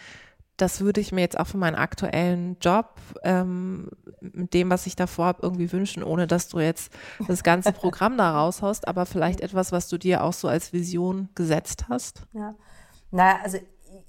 das 0.56 0.80
würde 0.80 1.02
ich 1.02 1.12
mir 1.12 1.22
jetzt 1.22 1.38
auch 1.38 1.48
für 1.48 1.58
meinen 1.58 1.76
aktuellen 1.76 2.58
Job 2.62 2.96
ähm, 3.24 3.90
mit 4.22 4.54
dem, 4.54 4.70
was 4.70 4.86
ich 4.86 4.96
davor 4.96 5.26
habe, 5.26 5.40
irgendwie 5.42 5.72
wünschen, 5.72 6.04
ohne 6.04 6.28
dass 6.28 6.48
du 6.48 6.60
jetzt 6.60 6.94
das 7.28 7.44
ganze 7.44 7.72
Programm 7.74 8.18
da 8.18 8.40
raushaust, 8.40 8.88
aber 8.88 9.06
vielleicht 9.06 9.42
etwas, 9.42 9.72
was 9.72 9.90
du 9.90 9.98
dir 9.98 10.24
auch 10.24 10.34
so 10.34 10.48
als 10.48 10.72
Vision 10.72 11.30
gesetzt 11.36 11.86
hast? 11.90 12.28
Ja, 12.34 12.56
naja, 13.10 13.40
also 13.44 13.58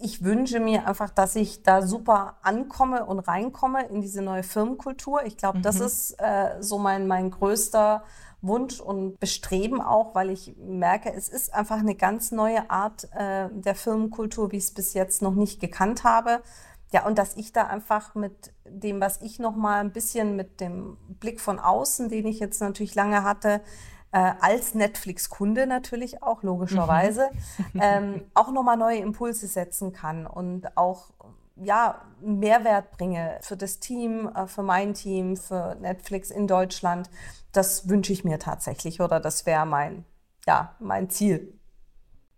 ich 0.03 0.25
wünsche 0.25 0.61
mir 0.61 0.87
einfach, 0.87 1.11
dass 1.11 1.37
ich 1.37 1.63
da 1.63 1.83
super 1.83 2.37
ankomme 2.43 3.07
und 3.07 3.21
reinkomme 3.21 3.87
in 3.87 4.01
diese 4.01 4.21
neue 4.21 4.43
Firmenkultur. 4.43 5.25
Ich 5.25 5.37
glaube, 5.37 5.59
mhm. 5.59 5.63
das 5.63 5.81
ist 5.81 6.13
äh, 6.19 6.57
so 6.61 6.79
mein, 6.79 7.07
mein 7.07 7.31
größter 7.31 8.03
Wunsch 8.41 8.81
und 8.81 9.21
Bestreben 9.21 9.81
auch, 9.81 10.15
weil 10.15 10.31
ich 10.31 10.57
merke, 10.59 11.13
es 11.15 11.29
ist 11.29 11.55
einfach 11.55 11.79
eine 11.79 11.95
ganz 11.95 12.33
neue 12.33 12.69
Art 12.71 13.09
äh, 13.15 13.49
der 13.53 13.77
Firmenkultur, 13.77 14.51
wie 14.51 14.57
ich 14.57 14.65
es 14.65 14.75
bis 14.75 14.95
jetzt 14.95 15.23
noch 15.23 15.35
nicht 15.35 15.61
gekannt 15.61 16.03
habe. 16.03 16.43
Ja, 16.93 17.07
und 17.07 17.17
dass 17.17 17.37
ich 17.37 17.53
da 17.53 17.69
einfach 17.69 18.15
mit 18.15 18.53
dem, 18.67 19.01
was 19.01 19.23
ich 19.23 19.39
noch 19.39 19.57
mal 19.57 19.81
ein 19.81 19.93
bisschen 19.93 20.37
mit 20.37 20.61
dem 20.61 20.99
Blick 21.21 21.41
von 21.41 21.59
außen, 21.59 22.09
den 22.09 22.27
ich 22.27 22.41
jetzt 22.41 22.61
natürlich 22.61 22.95
lange 22.95 23.23
hatte, 23.23 23.63
äh, 24.13 24.33
als 24.41 24.75
Netflix-Kunde 24.75 25.67
natürlich 25.67 26.23
auch, 26.23 26.43
logischerweise, 26.43 27.31
mhm. 27.73 27.81
ähm, 27.83 28.23
auch 28.35 28.53
nochmal 28.53 28.77
neue 28.77 28.99
Impulse 28.99 29.47
setzen 29.47 29.93
kann 29.93 30.27
und 30.27 30.77
auch 30.77 31.11
ja, 31.57 32.03
Mehrwert 32.21 32.93
bringe 32.93 33.39
für 33.43 33.57
das 33.57 33.81
Team, 33.81 34.29
äh, 34.35 34.47
für 34.47 34.63
mein 34.63 34.95
Team, 34.95 35.37
für 35.37 35.77
Netflix 35.81 36.31
in 36.31 36.47
Deutschland. 36.47 37.11
Das 37.53 37.89
wünsche 37.89 38.13
ich 38.13 38.25
mir 38.25 38.39
tatsächlich 38.39 39.01
oder 39.01 39.21
das 39.21 39.47
wäre 39.47 39.67
mein, 39.67 40.05
ja, 40.47 40.75
mein 40.79 41.11
Ziel. 41.11 41.59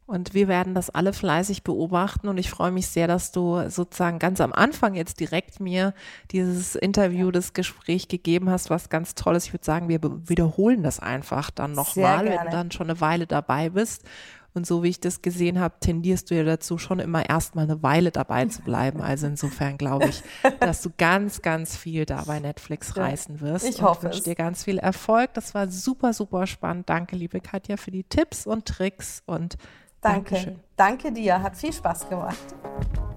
Und 0.06 0.34
wir 0.34 0.48
werden 0.48 0.74
das 0.74 0.90
alle 0.90 1.14
fleißig 1.14 1.62
beobachten 1.62 2.28
und 2.28 2.36
ich 2.36 2.50
freue 2.50 2.70
mich 2.70 2.88
sehr, 2.88 3.08
dass 3.08 3.32
du 3.32 3.70
sozusagen 3.70 4.18
ganz 4.18 4.38
am 4.42 4.52
Anfang 4.52 4.94
jetzt 4.94 5.18
direkt 5.18 5.60
mir 5.60 5.94
dieses 6.30 6.74
Interview, 6.74 7.30
das 7.30 7.54
Gespräch 7.54 8.08
gegeben 8.08 8.50
hast, 8.50 8.68
was 8.68 8.90
ganz 8.90 9.14
toll 9.14 9.34
ist. 9.34 9.46
Ich 9.46 9.54
würde 9.54 9.64
sagen, 9.64 9.88
wir 9.88 10.00
wiederholen 10.02 10.82
das 10.82 11.00
einfach 11.00 11.50
dann 11.50 11.72
nochmal, 11.72 12.26
wenn 12.26 12.44
du 12.44 12.50
dann 12.50 12.70
schon 12.70 12.90
eine 12.90 13.00
Weile 13.00 13.26
dabei 13.26 13.70
bist. 13.70 14.04
Und 14.52 14.66
so 14.68 14.84
wie 14.84 14.88
ich 14.90 15.00
das 15.00 15.20
gesehen 15.20 15.58
habe, 15.58 15.74
tendierst 15.80 16.30
du 16.30 16.36
ja 16.36 16.44
dazu, 16.44 16.78
schon 16.78 17.00
immer 17.00 17.28
erstmal 17.28 17.64
eine 17.64 17.82
Weile 17.82 18.12
dabei 18.12 18.44
zu 18.44 18.62
bleiben. 18.62 19.00
Also 19.00 19.26
insofern 19.26 19.78
glaube 19.78 20.10
ich, 20.10 20.22
dass 20.60 20.80
du 20.80 20.90
ganz, 20.96 21.42
ganz 21.42 21.76
viel 21.76 22.04
da 22.04 22.22
bei 22.22 22.38
Netflix 22.38 22.96
reißen 22.96 23.40
wirst. 23.40 23.66
Ich 23.66 23.82
hoffe. 23.82 24.06
Ich 24.06 24.12
wünsche 24.12 24.22
dir 24.22 24.36
ganz 24.36 24.62
viel 24.62 24.78
Erfolg. 24.78 25.34
Das 25.34 25.54
war 25.54 25.68
super, 25.68 26.12
super 26.12 26.46
spannend. 26.46 26.88
Danke, 26.88 27.16
liebe 27.16 27.40
Katja, 27.40 27.76
für 27.76 27.90
die 27.90 28.04
Tipps 28.04 28.46
und 28.46 28.66
Tricks 28.66 29.24
und 29.26 29.56
Danke. 30.04 30.34
Dankeschön. 30.34 30.60
Danke 30.76 31.12
dir, 31.12 31.42
hat 31.42 31.56
viel 31.56 31.72
Spaß 31.72 32.08
gemacht. 32.08 32.36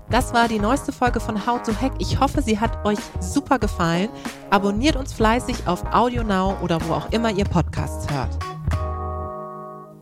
Das 0.10 0.34
war 0.34 0.48
die 0.48 0.60
neueste 0.60 0.94
Folge 0.94 1.20
von 1.20 1.46
How 1.46 1.62
to 1.62 1.74
Hack. 1.82 1.92
Ich 2.00 2.20
hoffe, 2.20 2.42
sie 2.42 2.60
hat 2.60 2.86
euch 2.86 3.00
super 3.20 3.60
gefallen. 3.60 4.08
Abonniert 4.50 4.96
uns 4.96 5.12
fleißig 5.12 5.68
auf 5.68 5.84
AudioNow 5.94 6.62
oder 6.62 6.80
wo 6.88 6.94
auch 6.94 7.12
immer 7.12 7.30
ihr 7.30 7.44
Podcasts 7.44 8.10
hört. 8.10 8.38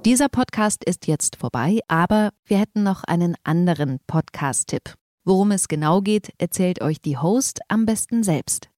Dieser 0.05 0.29
Podcast 0.29 0.83
ist 0.83 1.07
jetzt 1.07 1.37
vorbei, 1.37 1.79
aber 1.87 2.29
wir 2.45 2.59
hätten 2.59 2.83
noch 2.83 3.03
einen 3.03 3.35
anderen 3.43 3.97
Podcast-Tipp. 4.05 4.93
Worum 5.23 5.49
es 5.49 5.67
genau 5.67 6.01
geht, 6.01 6.29
erzählt 6.37 6.83
euch 6.83 7.01
die 7.01 7.17
Host 7.17 7.61
am 7.67 7.87
besten 7.87 8.21
selbst. 8.21 8.69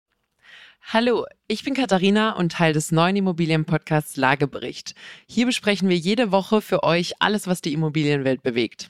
Hallo, 0.89 1.25
ich 1.49 1.65
bin 1.65 1.73
Katharina 1.73 2.31
und 2.37 2.53
Teil 2.53 2.71
des 2.71 2.93
neuen 2.93 3.17
Immobilienpodcasts 3.17 4.15
Lagebericht. 4.15 4.95
Hier 5.27 5.45
besprechen 5.45 5.89
wir 5.89 5.97
jede 5.97 6.31
Woche 6.31 6.61
für 6.61 6.83
euch 6.83 7.11
alles, 7.19 7.45
was 7.45 7.59
die 7.59 7.73
Immobilienwelt 7.73 8.41
bewegt. 8.41 8.89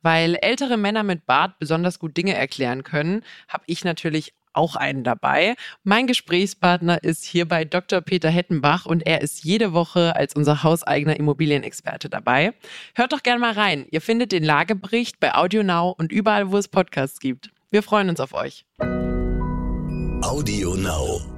Weil 0.00 0.36
ältere 0.40 0.76
Männer 0.76 1.02
mit 1.02 1.26
Bart 1.26 1.58
besonders 1.58 1.98
gut 1.98 2.16
Dinge 2.16 2.34
erklären 2.34 2.84
können, 2.84 3.24
habe 3.48 3.64
ich 3.66 3.84
natürlich 3.84 4.32
auch 4.52 4.76
einen 4.76 5.02
dabei. 5.02 5.56
Mein 5.82 6.06
Gesprächspartner 6.06 7.02
ist 7.02 7.24
hierbei 7.24 7.64
Dr. 7.64 8.00
Peter 8.00 8.30
Hettenbach 8.30 8.86
und 8.86 9.04
er 9.04 9.20
ist 9.20 9.42
jede 9.42 9.72
Woche 9.72 10.14
als 10.14 10.36
unser 10.36 10.62
hauseigener 10.62 11.16
Immobilienexperte 11.16 12.08
dabei. 12.08 12.54
Hört 12.94 13.12
doch 13.12 13.24
gerne 13.24 13.40
mal 13.40 13.54
rein. 13.54 13.86
Ihr 13.90 14.02
findet 14.02 14.30
den 14.30 14.44
Lagebericht 14.44 15.18
bei 15.18 15.34
AudioNow 15.34 15.98
und 15.98 16.12
überall, 16.12 16.52
wo 16.52 16.58
es 16.58 16.68
Podcasts 16.68 17.18
gibt. 17.18 17.50
Wir 17.72 17.82
freuen 17.82 18.08
uns 18.08 18.20
auf 18.20 18.34
euch. 18.34 18.64
Audio 20.22 20.74
Now. 20.74 21.37